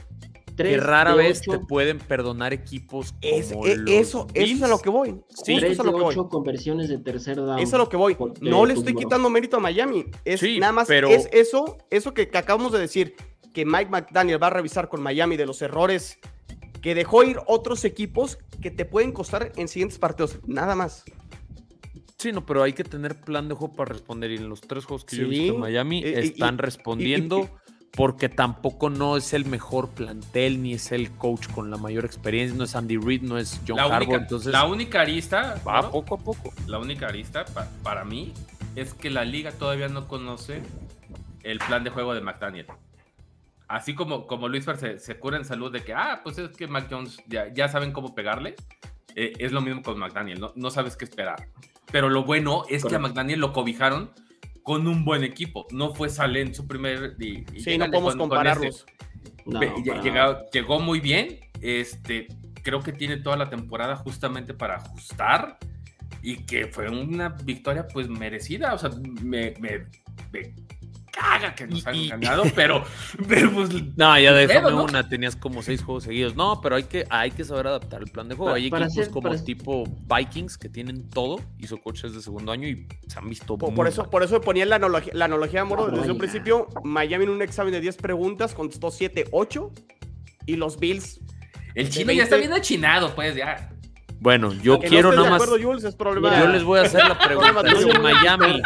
[0.55, 4.63] Que rara vez ocho- te pueden perdonar equipos como Es- e- los eso, eso es
[4.63, 5.19] a lo que voy.
[5.43, 5.57] Sí.
[5.57, 6.15] Tres es a lo que voy.
[6.29, 7.59] conversiones de tercer down.
[7.59, 8.15] Eso es a lo que voy.
[8.39, 10.05] No le estoy quitando mérito a Miami.
[10.23, 13.15] Es Sí, nada más pero- es eso, eso que, que acabamos de decir,
[13.53, 16.19] que Mike McDaniel va a revisar con Miami de los errores
[16.85, 20.37] que dejó ir otros equipos que te pueden costar en siguientes partidos.
[20.45, 21.03] Nada más.
[22.19, 24.29] Sí, no, pero hay que tener plan de juego para responder.
[24.29, 26.57] Y en los tres juegos que yo he Sí, visto en Miami y- están y-
[26.59, 27.49] respondiendo y- y-
[27.97, 32.55] porque tampoco no es el mejor plantel, ni es el coach con la mayor experiencia,
[32.55, 34.03] no es Andy Reid, no es John La Harbaugh.
[34.03, 35.89] única, Entonces la única arista, va ¿no?
[35.89, 36.53] poco a poco.
[36.67, 38.31] la única arista pa- para mí
[38.75, 40.61] es que la liga todavía no conoce
[41.41, 42.67] el plan de juego de McDaniel.
[43.67, 46.49] Así como, como Luis Fer se, se cura en salud de que, ah, pues es
[46.55, 48.55] que Mac Jones ya, ya saben cómo pegarle,
[49.15, 51.49] eh, es lo mismo con McDaniel, no, no sabes qué esperar.
[51.91, 52.99] Pero lo bueno es que a.
[52.99, 54.11] McDaniel lo cobijaron
[54.63, 55.65] con un buen equipo.
[55.71, 57.15] No fue sale en su primer...
[57.19, 58.85] y- y Sí, no podemos con- compararlos.
[59.45, 60.01] No, Ve- para lle- nada.
[60.03, 61.39] llegado- llegó muy bien.
[61.61, 62.27] Este,
[62.63, 65.57] creo que tiene toda la temporada justamente para ajustar
[66.23, 68.73] y que fue una victoria pues merecida.
[68.73, 68.89] O sea,
[69.21, 69.85] me, me-
[70.31, 70.53] me
[71.15, 72.83] caga que nos Y- hayan y- ganado, pero,
[73.27, 74.83] pero pues No, ya ¿no?
[74.83, 76.35] una, tenías como seis juegos seguidos.
[76.35, 78.51] No, pero hay que, hay que saber adaptar el plan de juego.
[78.51, 82.07] Pa- hay para equipos ser- como para- tipo Vikings que tienen todo y su coche
[82.07, 84.09] es de segundo año y se han visto Por, por eso, mal.
[84.09, 86.67] por eso ponía la analogía, la analogía Moro, desde un principio.
[86.83, 89.71] Miami en un examen de 10 preguntas contestó 7, 8.
[90.47, 91.21] Y los Bills.
[91.73, 92.49] el de chino ya está 20.
[92.49, 93.71] bien achinado, pues ya.
[94.19, 95.41] Bueno, yo quiero no nada de más.
[95.43, 96.39] acuerdo, Jules, es problema.
[96.39, 97.63] Yo les voy a hacer la pregunta.
[97.77, 97.99] Si.
[97.99, 98.61] Miami,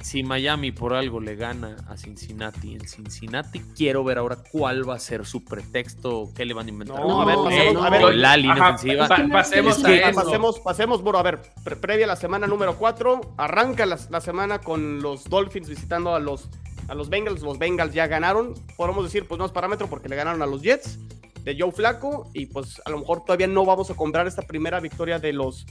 [0.00, 4.94] si Miami por algo le gana a Cincinnati en Cincinnati, quiero ver ahora cuál va
[4.94, 7.00] a ser su pretexto, qué le van a inventar.
[7.00, 9.08] No, a ver, No, pasemos, a ver, no, la línea Ajá, ofensiva.
[9.08, 10.14] pa- pasemos Es a que- eso.
[10.24, 11.02] Pasemos, pasemos.
[11.14, 15.24] A ver, pre- previa a la semana número 4, arranca la, la semana con los
[15.24, 16.48] Dolphins visitando a los,
[16.88, 17.42] a los Bengals.
[17.42, 18.54] Los Bengals ya ganaron.
[18.76, 20.98] Podemos decir, pues no es parámetro porque le ganaron a los Jets
[21.44, 22.30] de Joe Flaco.
[22.34, 25.66] Y pues a lo mejor todavía no vamos a comprar esta primera victoria de los,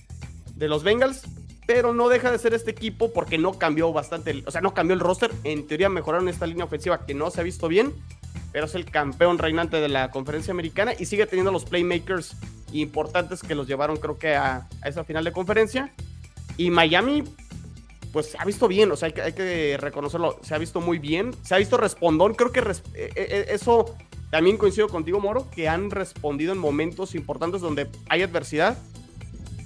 [0.55, 1.23] de los Bengals.
[1.67, 4.95] Pero no deja de ser este equipo porque no cambió bastante, o sea, no cambió
[4.95, 5.31] el roster.
[5.43, 7.93] En teoría mejoraron esta línea ofensiva que no se ha visto bien.
[8.53, 12.35] Pero es el campeón reinante de la conferencia americana y sigue teniendo los playmakers
[12.71, 15.93] importantes que los llevaron creo que a, a esa final de conferencia.
[16.55, 17.23] Y Miami,
[18.13, 21.35] pues se ha visto bien, o sea, hay que, reconocerlo, se ha visto muy bien,
[21.43, 23.93] se ha visto respondón, creo que res- eh, eh, eso
[24.31, 28.77] también coincido contigo, Moro, que han respondido en momentos importantes donde hay adversidad.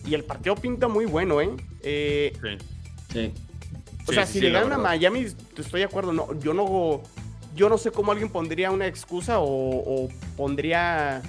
[0.06, 1.49] Y el partido pinta muy bueno, ¿eh?
[1.84, 2.58] Eh, Sí.
[3.14, 3.34] Sí.
[4.04, 4.78] o Sí, sea, sí, si sí, le ganan a.
[4.84, 5.20] Miami,
[5.58, 6.12] estoy de acuerdo.
[6.14, 7.02] No, yo no,
[7.56, 11.22] yo no sé cómo alguien pondría una excusa o, o pondría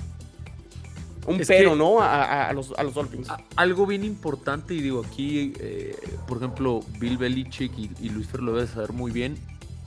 [1.27, 2.01] un Es pero, que- ¿no?
[2.01, 3.29] A, a- a los, a los Dolphins.
[3.31, 5.97] A- Algo bien importante, y digo aquí, eh,
[6.27, 9.37] por ejemplo, Bill Belichick y, y Luis Fer lo debes saber muy bien,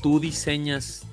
[0.02, 1.04] tú diseñas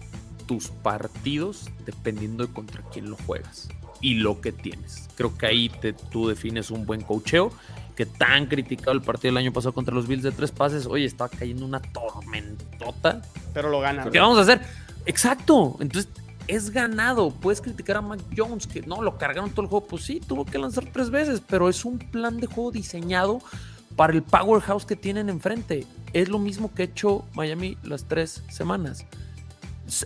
[0.46, 3.68] tus partidos dependiendo de contra quién lo juegas
[4.02, 5.08] y lo que tienes.
[5.16, 7.52] Creo que ahí te, tú defines un buen cocheo,
[7.96, 11.06] que tan criticado el partido del año pasado contra los Bills de tres pases, oye,
[11.06, 13.22] estaba cayendo una tormentota
[13.52, 14.10] pero lo ganan.
[14.10, 14.60] ¿Qué vamos a hacer?
[15.06, 15.76] Exacto.
[15.80, 16.10] Entonces,
[16.48, 17.30] es ganado.
[17.30, 19.86] Puedes criticar a Mac Jones, que no, lo cargaron todo el juego.
[19.86, 23.40] Pues sí, tuvo que lanzar tres veces, pero es un plan de juego diseñado
[23.96, 25.86] para el powerhouse que tienen enfrente.
[26.12, 29.06] Es lo mismo que ha hecho Miami las tres semanas.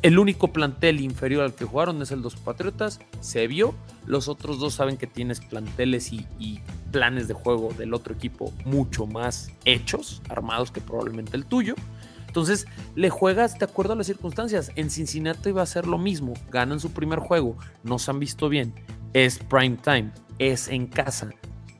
[0.03, 2.99] El único plantel inferior al que jugaron es el de los Patriotas.
[3.21, 3.75] Se vio.
[4.05, 6.61] Los otros dos saben que tienes planteles y, y
[6.91, 11.75] planes de juego del otro equipo mucho más hechos, armados que probablemente el tuyo.
[12.27, 14.71] Entonces, le juegas de acuerdo a las circunstancias.
[14.77, 16.35] En Cincinnati va a ser lo mismo.
[16.51, 18.75] Ganan su primer juego, no se han visto bien.
[19.15, 21.31] Es prime time, es en casa.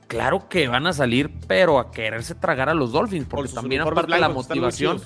[0.07, 3.81] Claro que van a salir, pero a quererse tragar a los Dolphins, Por porque también
[3.81, 5.01] aparte la motivación.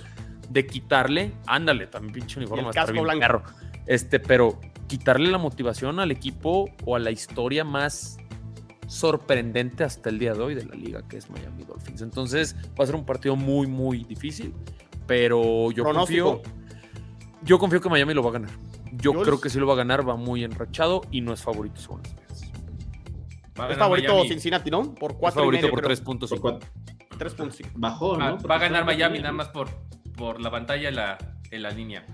[0.52, 3.20] De quitarle, ándale, también pinche uniforme Y el casco bien blanco.
[3.22, 3.43] perro.
[3.88, 8.18] Este, pero quitarle la motivación al equipo o a la historia más
[8.88, 12.02] sorprendente hasta el día de hoy de la liga, que es Miami Dolphins.
[12.02, 14.54] Entonces, va a ser un partido muy, muy difícil,
[15.08, 16.41] pero yo Pronóstico.
[16.41, 16.54] confío,
[17.43, 18.52] yo confío que Miami lo va a ganar.
[18.93, 21.80] Yo creo que sí lo va a ganar, va muy enrachado y no es favorito
[21.80, 24.30] según las a Es favorito Miami.
[24.30, 24.93] Cincinnati, ¿no?
[24.95, 25.95] Por Es cuatro y favorito medio, por creo.
[25.97, 26.30] 3.5.
[26.30, 26.70] Por cuatro.
[27.18, 27.64] Tres puntos, sí.
[27.76, 28.38] Bajó, Va, ¿no?
[28.39, 29.70] va a ganar Miami nada más por,
[30.22, 31.17] por la pantalla en la,
[31.49, 32.05] en la línea.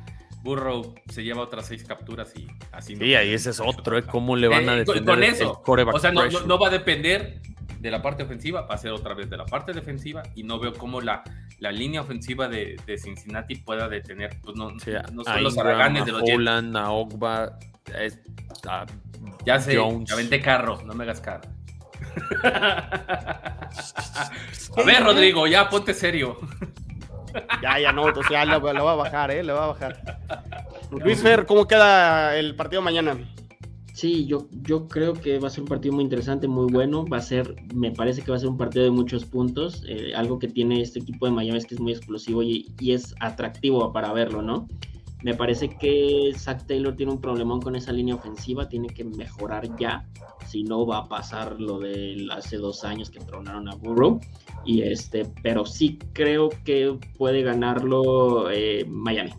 [0.43, 4.03] Burrow se lleva otras seis capturas y así Sí, ahí ese es otro, ¿eh?
[4.03, 5.63] ¿Cómo le van a Eh, con- defender con eso.
[5.77, 6.47] el O sea, no, no, pressure?
[6.47, 7.41] no va a depender
[7.79, 10.59] de la parte ofensiva, va a ser otra vez de la parte defensiva y no
[10.59, 11.23] veo cómo la,
[11.59, 15.53] la línea ofensiva de, de Cincinnati pueda detener, pues no, Sí, no a son los
[15.55, 16.35] Ingram, haraganes a de los Jets.
[16.35, 17.57] Holland, a Ogba,
[17.99, 18.19] es-
[18.69, 18.85] a
[19.45, 20.09] Ya sé, Jones.
[20.09, 21.41] ya vente carro, no me hagas caro.
[22.43, 23.69] a
[24.85, 26.37] ver, Rodrigo, ya ponte serio.
[27.61, 29.43] Ya, ya no, entonces ya le, le va a bajar, ¿eh?
[29.43, 29.97] Le va a bajar.
[30.91, 33.17] Luis Fer, ¿cómo queda el partido mañana?
[33.93, 37.05] Sí, yo, yo creo que va a ser un partido muy interesante, muy bueno.
[37.05, 39.83] Va a ser, me parece que va a ser un partido de muchos puntos.
[39.87, 42.93] Eh, algo que tiene este equipo de Miami es que es muy explosivo y, y
[42.93, 44.67] es atractivo para verlo, ¿no?
[45.23, 49.67] Me parece que Zach Taylor tiene un problemón con esa línea ofensiva, tiene que mejorar
[49.77, 50.05] ya.
[50.45, 54.19] Si no, va a pasar lo de hace dos años que tronaron a Burrow.
[54.63, 59.31] Y este, pero sí creo que puede ganarlo eh, Miami.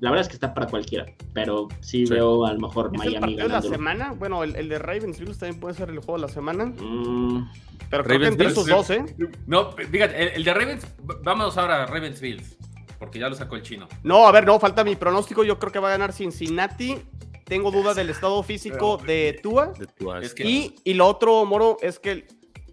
[0.00, 2.12] La verdad es que está para cualquiera, pero sí, Sí.
[2.12, 4.12] veo a lo mejor ¿Es el Miami partido de la semana?
[4.12, 6.66] Bueno, el, el de Ravens Bills también puede ser el juego de la semana.
[6.66, 7.48] Mm,
[7.88, 9.04] Pero creo que Ravens entre Bills, esos dos, ¿eh?
[9.46, 10.86] No, fíjate, el, el de Ravens,
[11.22, 12.58] vámonos ahora a Ravens Bills,
[12.98, 13.88] porque ya lo sacó el chino.
[14.02, 15.44] No, a ver, no, falta mi pronóstico.
[15.44, 16.96] Yo creo que va a ganar Cincinnati.
[17.44, 19.68] Tengo duda del estado físico de Tua.
[19.78, 22.26] de tu Es que- Y, y lo otro, Moro, es que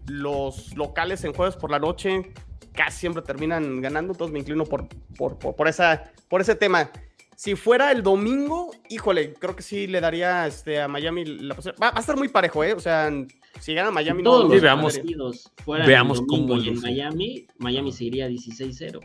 [0.07, 2.33] los locales en jueves por la noche
[2.73, 6.89] casi siempre terminan ganando, entonces me inclino por, por, por, por esa, por ese tema.
[7.35, 11.81] Si fuera el domingo, híjole, creo que sí le daría este, a Miami la posibilidad.
[11.81, 12.73] Va, va a estar muy parejo, ¿eh?
[12.73, 13.11] O sea,
[13.59, 14.53] si gana Miami, todos no.
[14.53, 16.81] los veamos- partidos fueran veamos el domingo cómo y en.
[16.81, 18.99] Miami, Miami se iría 16-0.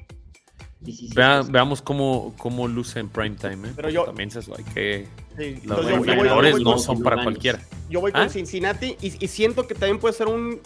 [0.81, 3.69] 16 Vea- veamos cómo, cómo luce en prime time.
[3.69, 3.73] ¿eh?
[3.75, 5.09] Pero yo- También se hay que.
[5.37, 7.61] Sí, Los yo- yo voy- yo reflectores voy no son para cualquiera.
[7.91, 8.29] Yo voy con ¿Ah?
[8.29, 10.61] Cincinnati y, y siento que también puede ser un.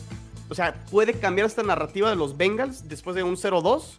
[0.50, 3.98] O sea, puede cambiar esta narrativa de los Bengals después de un 0-2,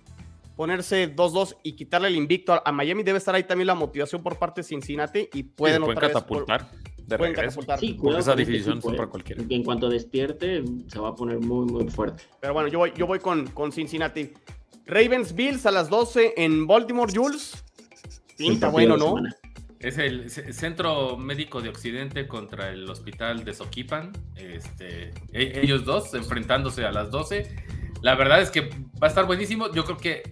[0.56, 3.02] ponerse 2-2 y quitarle el invicto a, Miami.
[3.02, 5.98] Debe estar ahí también la motivación por parte de Cincinnati y Sí, pueden, se pueden
[5.98, 7.60] otra vez- catapultar de pueden regreso.
[7.62, 7.80] catapultar.
[7.80, 8.98] Sí, Porque esa este división son eh.
[8.98, 9.44] para cualquiera.
[9.50, 12.24] En cuanto despierte, se va a poner muy, muy fuerte.
[12.40, 14.30] Pero bueno, yo voy, yo voy con, con Cincinnati.
[14.86, 17.64] Ravens Bills a las 12 en Baltimore, Jules.
[18.38, 19.16] Pinta bueno, ¿no?
[19.80, 24.12] Es el Centro Médico de Occidente contra el Hospital de Soquipan.
[24.36, 27.54] Este, e- ellos dos enfrentándose a las 12.
[28.02, 28.62] La verdad es que
[29.02, 29.72] va a estar buenísimo.
[29.74, 30.24] Yo creo que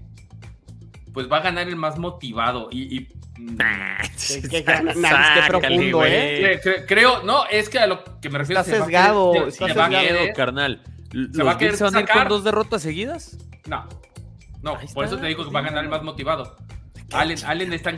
[1.13, 2.69] pues va a ganar el más motivado.
[2.71, 3.07] Y, y,
[4.27, 6.05] Qué- qué gran análisis, qué profundo.
[6.05, 6.61] ¿eh?
[6.61, 8.87] cre- cre- creo, no, es que a lo que me refiero Está se va a
[8.87, 10.07] sesgado, querer- está se va a sesgado.
[10.07, 10.81] querer- Miedo, carnal.
[11.11, 13.37] Se va a ¿Los querer Bills se van a ir con dos derrotas seguidas?
[13.67, 13.85] No,
[14.63, 16.55] no, Ahí por está, eso te digo que va a ganar el más motivado.
[17.13, 17.93] Allen, Allen, está,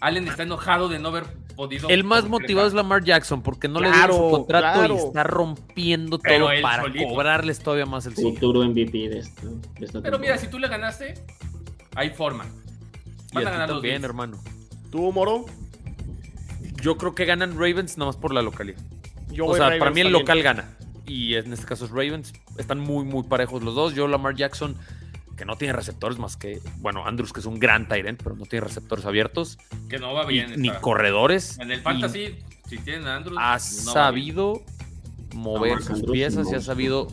[0.00, 1.24] Allen está enojado de no haber
[1.56, 1.88] podido.
[1.88, 4.94] El más motivado es Lamar Jackson porque no le Claro, dieron su contrato claro.
[4.94, 7.08] y está rompiendo Pero todo para solito.
[7.08, 8.40] cobrarles todavía más el siguiente.
[8.40, 9.48] Futuro MVP de, esto,
[9.78, 11.14] de esta Pero mira, si tú le ganaste,
[11.94, 12.44] hay forma.
[13.32, 14.02] Y Van a ganar los Bills.
[14.04, 14.38] hermano.
[14.90, 15.44] ¿Tú, Moro?
[16.82, 18.80] Yo creo que ganan Ravens nada más por la localidad.
[19.30, 20.22] Yo o sea, Ravens para mí el también.
[20.22, 20.76] local gana.
[21.06, 22.32] Y en este caso es Ravens.
[22.58, 23.94] Están muy, muy parejos los dos.
[23.94, 24.76] Yo, Lamar Jackson,
[25.40, 28.44] que no tiene receptores más que, bueno, Andrews, que es un gran Tyrant, pero no
[28.44, 29.56] tiene receptores abiertos.
[29.88, 30.60] Que no va y- bien.
[30.60, 30.82] ni está.
[30.82, 31.58] corredores.
[31.58, 32.36] En el y fantasy,
[32.68, 33.58] si tienen a Andrews, ha no
[33.94, 34.62] sabido
[35.34, 37.08] mover sus Andrews piezas y ha sabido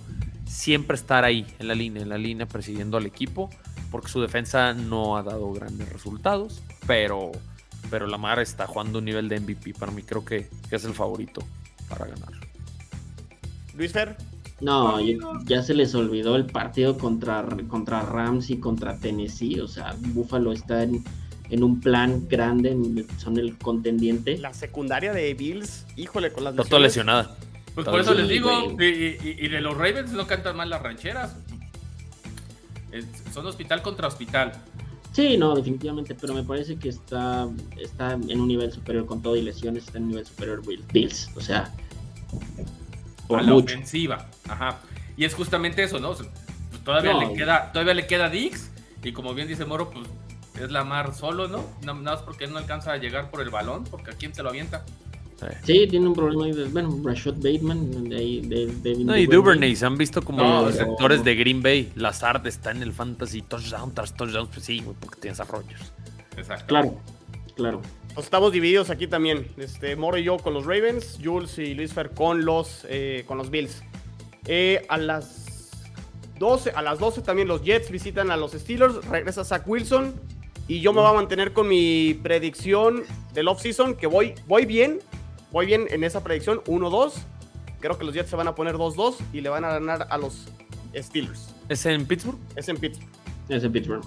[0.46, 3.50] siempre estar ahí en la línea, en la línea persiguiendo al equipo,
[3.92, 7.32] porque su defensa no ha dado grandes resultados, pero,
[7.90, 9.74] pero Lamar está jugando un nivel de MVP.
[9.74, 11.42] Para mí creo que, que es el favorito
[11.88, 12.34] para ganar.
[13.74, 14.18] Luis Fer.
[14.60, 14.98] No,
[15.46, 19.60] ya, se les olvidó el partido contra, contra Rams y contra Tennessee.
[19.60, 21.04] O sea, Buffalo está en,
[21.52, 24.38] en un plan grande, son el contendiente.
[24.40, 27.38] La secundaria de Bills, híjole, con las Está toda lesionada.
[27.76, 30.82] Pues por eso les digo, y, y- y de los Ravens no cantan mal las
[30.82, 31.36] rancheras.
[33.32, 34.54] Son hospital contra hospital.
[35.12, 37.48] Sí, no, definitivamente, pero me parece que está,
[37.80, 40.84] está en un nivel superior con todo y lesiones, está en un nivel superior Bill-
[40.92, 41.30] Bills.
[41.36, 41.72] O sea,
[43.28, 43.74] por a la mucho.
[43.76, 44.28] ofensiva.
[44.48, 44.78] Ajá.
[45.16, 46.10] Y es justamente eso, ¿no?
[46.12, 46.28] O sea,
[46.70, 47.22] pues todavía No.
[47.22, 48.72] le queda, todavía le queda Dix.
[49.04, 50.08] Y como bien dice Moro, pues
[50.62, 51.58] es la mar solo, ¿no?
[51.84, 54.34] Na- Nada más porque él no alcanza a llegar por el balón, porque a quién
[54.34, 54.84] se lo avienta.
[55.64, 59.28] Sí, tiene un problema ahí de, bueno, Rashad Bateman, de ahí, de, de- No, y
[59.28, 61.92] Duvernay, se han visto como No, los pero- de Green Bay.
[61.96, 64.48] Lazard está en el fantasy touchdown tras touchdown.
[64.48, 65.46] Pues sí, porque tienes a.
[66.38, 66.66] Exacto.
[66.66, 67.00] Claro,
[67.56, 67.82] claro.
[68.18, 69.48] Pues estamos divididos aquí también.
[69.58, 73.38] Este, Moro y yo con los Ravens, Jules y Luis Fer con los, eh, con
[73.38, 73.84] los Bills.
[74.48, 75.70] Eh, a las
[76.40, 80.16] 12, a las 12 también los Jets visitan a los Steelers, regresa Zach Wilson
[80.68, 83.04] y yo me voy a mantener con mi predicción
[83.36, 84.98] del offseason, que voy, voy bien,
[85.52, 87.14] voy bien en esa predicción, 1-2.
[87.80, 90.18] Creo que los Jets se van a poner 2-2 y le van a ganar a
[90.18, 90.48] los
[90.96, 91.54] Steelers.
[91.70, 92.40] ¿Es en Pittsburgh?
[92.56, 93.12] Es en Pittsburgh.
[93.48, 94.04] Ese Pittsburgh.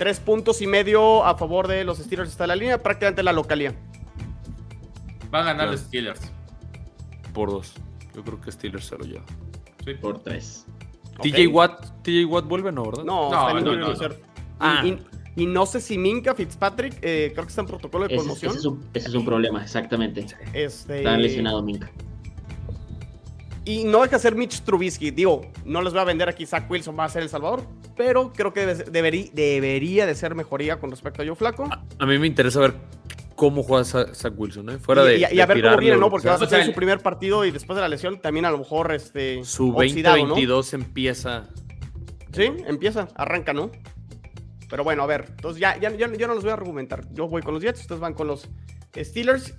[0.00, 3.74] Tres puntos y medio a favor de los Steelers está la línea, prácticamente la localía.
[5.32, 6.22] Va a ganar los Steelers.
[7.34, 7.74] Por dos.
[8.14, 9.26] Yo creo que Steelers se lo lleva.
[9.84, 9.92] Sí.
[9.92, 10.64] Por tres.
[11.20, 13.04] TJ Watt, TJ Watt vuelve, ¿no, verdad?
[13.04, 14.14] No, No, está en no, no, no.
[14.58, 14.82] Ah.
[14.86, 14.98] Y,
[15.36, 18.52] y no sé si Minka Fitzpatrick, eh, creo que está en protocolo de conmoción.
[18.52, 20.24] ese es un, ese es un problema, exactamente.
[20.54, 21.90] Este, Está lesionado Minka.
[23.66, 25.10] Y no deja de ser Mitch Trubisky.
[25.10, 27.66] Digo, no les voy a vender aquí Zach Wilson, va a ser El Salvador.
[28.00, 31.68] Pero creo que debe- deberí- debería de ser mejoría con respecto a Joe Flaco.
[31.98, 32.72] A mí me interesa ver
[33.36, 34.78] cómo juega Zach Wilson, ¿eh?
[34.78, 35.18] Fuera y, de.
[35.18, 36.06] y- y de a ver cómo viene, ¿no?
[36.06, 38.50] que Porque va a ser su primer partido y después de la lesión también a
[38.50, 40.22] lo mejor este, Su oxidado, ¿no?
[40.28, 41.48] 2022 empieza.
[42.32, 43.70] Sí, empieza, arranca, ¿no?
[44.70, 47.04] Pero bueno, a ver, entonces ya, ya, ya- yo no los voy a argumentar.
[47.12, 48.48] Yo voy con los Jets, ustedes van con los
[48.96, 49.54] Steelers.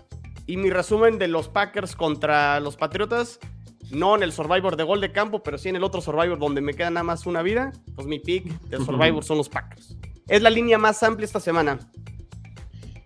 [0.48, 3.40] Y mi resumen de los Packers contra los Patriotas,
[3.92, 6.62] no en el Survivor de gol de campo, pero sí en el otro Survivor donde
[6.62, 9.96] me queda nada más una vida, pues mi pick del Survivor son los Packers.
[10.28, 11.80] Es la línea más amplia esta semana,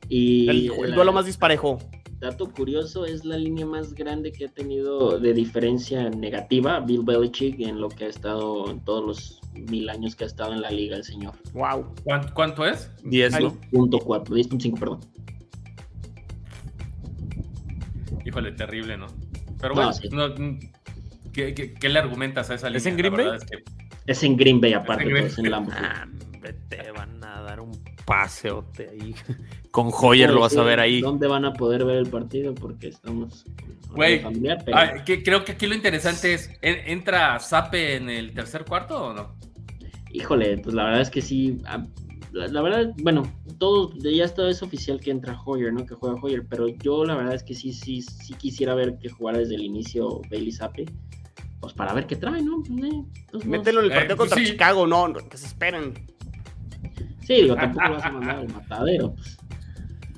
[0.10, 1.80] Y el, el la- duelo más disparejo.
[2.20, 7.60] dato curioso, es la línea más grande que ha tenido de diferencia negativa Bill Belichick
[7.62, 10.70] en lo que ha estado en todos los mil años que ha estado en la
[10.72, 11.34] liga el señor.
[11.54, 11.86] Wow.
[12.04, 12.92] ¿Cuánto, cuánto es?
[13.04, 13.44] 10, Ay.
[13.46, 13.58] ¿no?
[13.72, 15.00] Punto 4, 10.5, perdón.
[18.26, 19.08] Híjole, terrible, ¿no?
[19.60, 20.10] Pero No, bueno, sí.
[20.12, 20.60] no, mm,
[21.36, 22.78] ¿qué, qué, qué le argumentas a esa línea?
[22.80, 23.28] ¿Es en Green Bay?
[23.36, 23.64] es que-
[24.08, 25.52] Es en Green Bay aparte, en Green pues, en.
[25.52, 25.92] Lambeau Field.
[25.92, 26.08] Ah,
[26.70, 27.72] te van a dar un
[28.06, 29.14] paseote ahí.
[29.72, 31.02] Con Hoyer lo vas a ver ahí.
[31.02, 32.54] ¿Dónde van a poder ver el partido?
[32.56, 33.44] Porque estamos
[33.92, 37.96] Güey, horario familiar, pero Ah, que- creo que aquí lo interesante es, ¿en- ¿entra Zape
[37.96, 39.36] en el tercer cuarto o no?
[40.12, 41.58] híjole, pues la verdad es que sí.
[41.66, 41.84] ah,
[42.32, 43.24] La, la verdad, bueno,
[43.60, 45.86] todo, ya está es oficial que entra Hoyer, ¿no?
[45.86, 49.08] Que juega Hoyer, pero yo la verdad es que sí, sí, sí quisiera ver que
[49.10, 50.84] jugara desde el inicio Bailey Zappi,
[51.66, 52.62] pues para ver qué trae, ¿no?
[52.86, 54.52] Eh, pues, Mételo en el Eh, partido pues contra sí.
[54.52, 55.94] Chicago, no, no, que se esperen.
[57.22, 59.14] Sí, digo, tampoco lo vas a mandar al matadero.
[59.16, 59.38] Pues,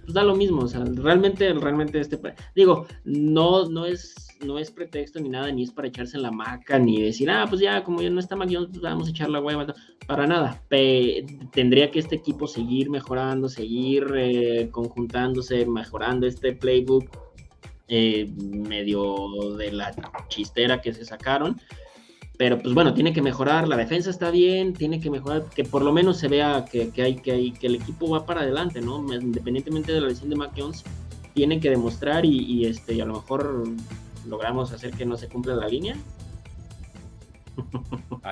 [0.01, 2.19] pues da lo mismo, o sea, realmente, realmente este,
[2.55, 4.13] digo, no, no es,
[4.45, 7.45] no es pretexto ni nada, ni es para echarse en la maca, ni decir, ah,
[7.47, 9.73] pues ya, como ya no está McJones, pues vamos a echar la hueva,
[10.05, 10.61] para nada.
[10.69, 17.09] Pe- tendría que este equipo seguir mejorando, seguir eh, conjuntándose, mejorando este playbook
[17.87, 19.93] eh, medio de la
[20.27, 21.59] chistera que se sacaron.
[22.37, 25.81] Pero pues bueno, tiene que mejorar, la defensa está bien, tiene que mejorar, que por
[25.81, 28.79] lo menos se vea que, que hay, que hay, que el equipo va para adelante,
[28.79, 28.99] ¿no?
[29.11, 30.83] Independientemente de la lesión de Mac Jones,
[31.33, 33.63] tienen que demostrar y, y, este, y a lo mejor
[34.27, 35.95] logramos hacer que no se cumpla la línea.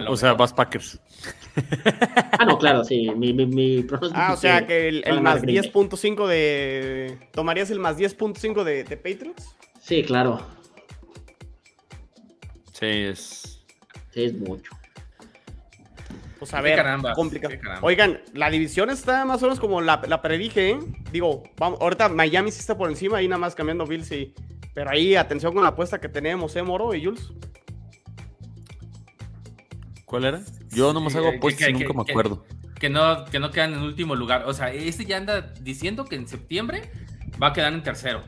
[0.09, 0.99] O sea, vas Packers.
[2.37, 5.41] Ah, no, claro, sí, mi, mi, mi pronóstico Ah, o sea que el, el más
[5.41, 5.71] Green Bay.
[5.71, 7.17] 10.5 de...
[7.31, 9.55] ¿Tomarías el más 10.5 de, de Patriots?
[9.81, 10.41] Sí, claro,
[12.73, 13.63] Sí, es.
[14.11, 14.71] sí, es mucho.
[16.37, 17.55] Pues a ver, complicado.
[17.81, 20.79] Oigan, la división está más o menos como la, la predije, ¿eh?
[21.11, 24.33] Digo, vamos, ahorita Miami sí está por encima, ahí nada más cambiando Bills y...
[24.73, 27.31] Pero ahí, atención con la apuesta que tenemos, ¿eh, Moro y Jules?
[30.15, 30.41] ¿Cuál era?
[30.71, 32.45] Yo nomás Sí, hago que- apuestas que- y nunca que- me que- acuerdo.
[32.79, 34.43] Que no, que no quedan en último lugar.
[34.47, 36.89] O sea, este ya anda diciendo que en septiembre
[37.41, 38.21] va a quedar en tercero.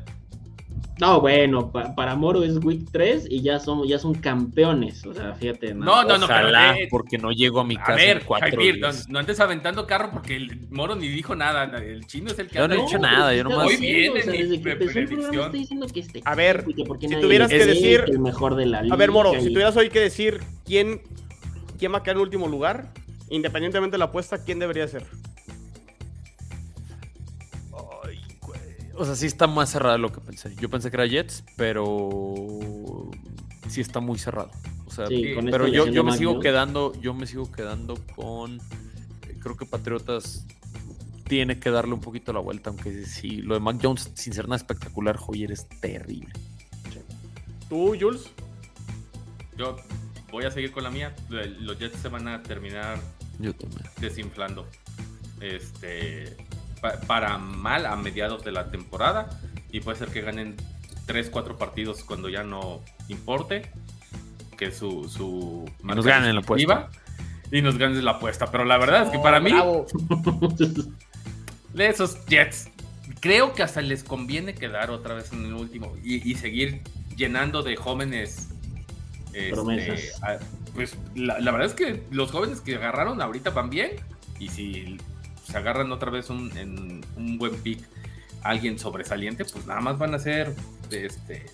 [0.99, 5.05] No, bueno, pa- para Moro es Week 3 y ya son, ya son campeones.
[5.05, 5.73] O sea, fíjate.
[5.75, 8.23] No, no, no, pero, Ojalá, eh, porque no llego a mi A casa ver, en
[8.25, 9.07] cuatro Javier, no, días.
[9.07, 11.65] no andes aventando carro porque el Moro ni dijo nada.
[11.77, 14.27] El chino es el que Yo no he dicho nada, yo nomás- Muy diciendo, bien,
[14.27, 17.15] o sea, desde que empezó el programa está diciendo que este A ver, que si
[17.21, 18.95] tuvieras que decir- el mejor de la liga.
[18.95, 21.01] A ver, Moro, si tuvieras hoy que decir quién,
[21.77, 22.91] quién va a quedar en último lugar,
[23.29, 25.05] independientemente de la apuesta, ¿quién debería ser?
[28.03, 28.59] Ay, güey.
[28.95, 30.55] O sea, sí está más cerrado de lo que pensé.
[30.55, 33.09] Yo pensé que era Jets, pero
[33.69, 34.51] sí está muy cerrado.
[34.85, 38.59] O sea, Sí, con pero yo, yo me sigo quedando, yo me sigo quedando con
[39.39, 40.45] creo que Patriotas
[41.27, 44.45] tiene que darle un poquito la vuelta, aunque sí, lo de Mac Jones, sin ser
[44.45, 46.31] nada espectacular, Hoyer es terrible.
[47.69, 48.29] ¿Tú, Jules?
[49.57, 49.75] Yo
[50.31, 51.15] voy a seguir con la mía.
[51.29, 52.97] Los Jets se van a terminar
[53.39, 53.51] Yo
[53.99, 54.67] desinflando.
[55.41, 56.35] Este,
[56.81, 59.29] pa- para mal a mediados de la temporada.
[59.71, 60.55] Y puede ser que ganen
[61.05, 63.71] 3, 4 partidos cuando ya no importe.
[64.57, 66.89] Que su, su Y nos ganen la apuesta.
[67.51, 68.47] Y nos ganen la apuesta.
[68.51, 69.85] Pero la verdad es que para mí, Bravo.
[71.73, 72.69] de esos Jets,
[73.19, 75.95] creo que hasta les conviene quedar otra vez en el último.
[76.03, 76.81] Y, y seguir
[77.15, 78.49] llenando de jóvenes.
[79.39, 80.23] Este, Promesas.
[80.23, 80.39] a-
[80.73, 83.91] pues la, la verdad es que los jóvenes que agarraron ahorita van bien.
[84.39, 84.97] Y si
[85.49, 87.79] se agarran otra vez un, en un buen pick,
[88.43, 90.53] alguien sobresaliente, pues nada más van a ser
[90.91, 91.45] este,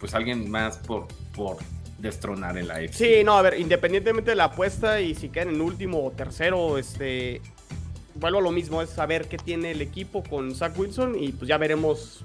[0.00, 1.58] pues alguien más por, por
[1.98, 2.92] destronar en la F.
[2.94, 6.76] Sí, no, a ver, independientemente de la apuesta y si quedan en último o tercero,
[6.78, 7.40] este.
[8.16, 11.48] Vuelvo a lo mismo, es saber qué tiene el equipo con Zach Wilson y pues
[11.48, 12.24] ya veremos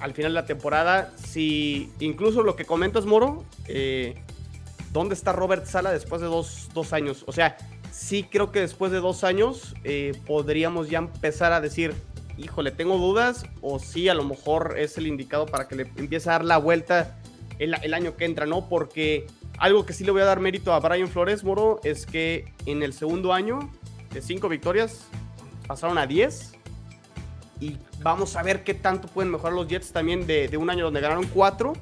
[0.00, 4.22] al final de la temporada si incluso lo que comentas, Moro, eh,
[4.92, 7.24] ¿dónde está Robert Sala después de dos, dos años?
[7.26, 7.56] O sea,
[7.92, 11.94] sí creo que después de dos años eh, podríamos ya empezar a decir,
[12.36, 16.28] híjole, tengo dudas, o sí, a lo mejor es el indicado para que le empiece
[16.28, 17.18] a dar la vuelta
[17.58, 18.68] el, el año que entra, ¿no?
[18.68, 19.26] Porque
[19.58, 22.82] algo que sí le voy a dar mérito a Brian Flores, Moro, es que en
[22.82, 23.70] el segundo año
[24.12, 25.06] de cinco victorias
[25.66, 26.52] pasaron a 10
[27.60, 27.76] y
[28.06, 31.00] vamos a ver qué tanto pueden mejorar los Jets también de, de un año donde
[31.00, 31.72] ganaron cuatro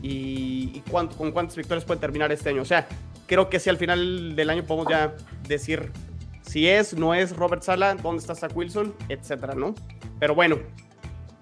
[0.00, 2.62] y, y cuánto, con cuántas victorias pueden terminar este año.
[2.62, 2.86] O sea,
[3.26, 5.14] creo que si al final del año podemos ya
[5.48, 5.90] decir
[6.42, 9.74] si es, no es Robert Sala, dónde está Zach Wilson, etcétera, ¿no?
[10.20, 10.58] Pero bueno,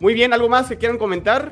[0.00, 1.50] muy bien, ¿algo más que quieran comentar?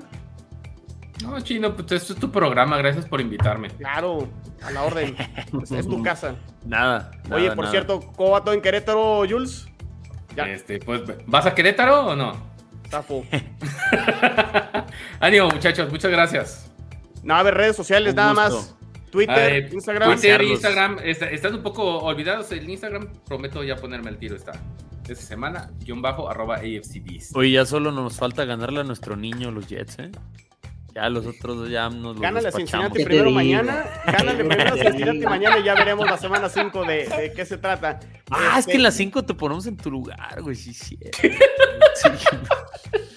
[1.23, 3.69] No, Chino, pues esto es tu programa, gracias por invitarme.
[3.69, 4.29] Claro,
[4.63, 5.15] a la orden.
[5.63, 6.37] es, es tu casa.
[6.65, 7.11] Nada.
[7.31, 7.71] Oye, nada, por nada.
[7.71, 9.67] cierto, ¿cómo va todo en Querétaro, Jules?
[10.35, 12.52] Ya, Este, pues, ¿vas a Querétaro o no?
[12.93, 13.25] Zafo.
[15.21, 16.71] Ánimo, muchachos, muchas gracias.
[17.23, 18.57] No, a ver, redes sociales, Un nada gusto.
[18.59, 18.77] más.
[19.11, 20.11] Twitter, Eh, Instagram.
[20.13, 20.51] Twitter, Carlos.
[20.53, 23.13] Instagram, está- están un poco olvidados el Instagram.
[23.27, 24.53] Prometo ya ponerme al tiro esta,
[25.09, 25.71] esta semana.
[25.81, 27.35] Guión bajo, arroba AFCBs.
[27.35, 30.11] Oye, ya solo nos falta ganarle a nuestro niño los Jets, ¿eh?
[30.95, 32.53] Ya los otros ya nos los Gánale a.
[32.53, 33.35] Cincinnati ¿Qué te primero digo?
[33.37, 33.85] mañana.
[34.07, 37.45] Gánale ¿Qué primero a Cincinnati mañana y ya veremos la semana 5 de, de qué
[37.47, 37.99] se trata.
[38.31, 40.99] Ah, es Este, que en las 5 te ponemos en tu lugar, güey, sí, sí.
[41.21, 42.09] Sí.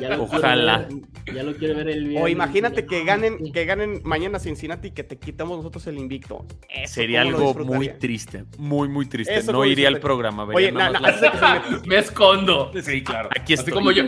[0.00, 0.86] Ya lo Ojalá.
[0.88, 2.32] quiero ver- ya lo quiero ver el O viernes.
[2.32, 6.46] imagínate que ganen, que ganen mañana Cincinnati y que te quitamos nosotros el invicto.
[6.68, 9.34] Eso, Sería ¿cómo lo algo muy triste, muy, muy triste.
[9.36, 10.44] Eso no iría al programa.
[10.44, 12.72] vería Oye, nada na- la- se me- Me escondo.
[12.82, 13.28] Sí, claro.
[13.32, 13.74] Aquí Así estoy.
[13.74, 14.04] como yo.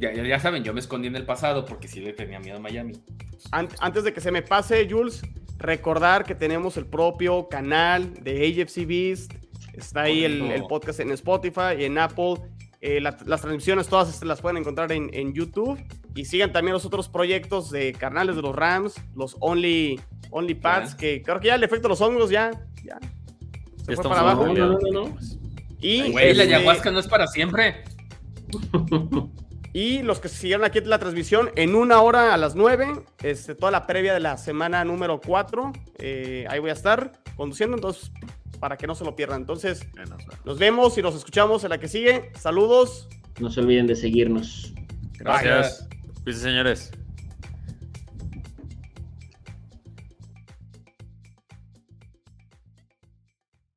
[0.00, 2.56] Ya, ya- ya saben, yo me escondí en el pasado porque sí le tenía miedo
[2.58, 2.92] a Miami.
[3.50, 5.22] An- antes de que se me pase, Jules,
[5.58, 9.32] recordar que tenemos el propio canal de AFC Beast.
[9.72, 12.36] Está ahí el, el podcast en Spotify y en Apple.
[12.80, 15.78] Eh, la- las transmisiones todas estas las pueden encontrar en, en YouTube.
[16.14, 20.00] Y sigan también los otros proyectos de carnales de los Rams, los Only,
[20.30, 22.50] Only Pads, que creo que ya el efecto de los hongos ya,
[22.84, 22.98] ya
[23.84, 24.46] se Ya fue para abajo.
[24.46, 25.16] No, no, no.
[25.80, 27.84] Y, Güey, la este, ayahuasca no es para siempre.
[29.72, 33.54] Y los que siguieron aquí en la transmisión, en una hora a las 9, este,
[33.54, 38.10] toda la previa de la semana número 4, eh, ahí voy a estar conduciendo, entonces,
[38.56, 39.40] para que no se lo pierdan.
[39.40, 39.86] Entonces,
[40.44, 42.30] nos vemos y nos escuchamos en la que sigue.
[42.38, 43.08] Saludos.
[43.40, 44.72] No se olviden de seguirnos.
[45.18, 45.88] Gracias.
[46.24, 46.90] Pues, señores.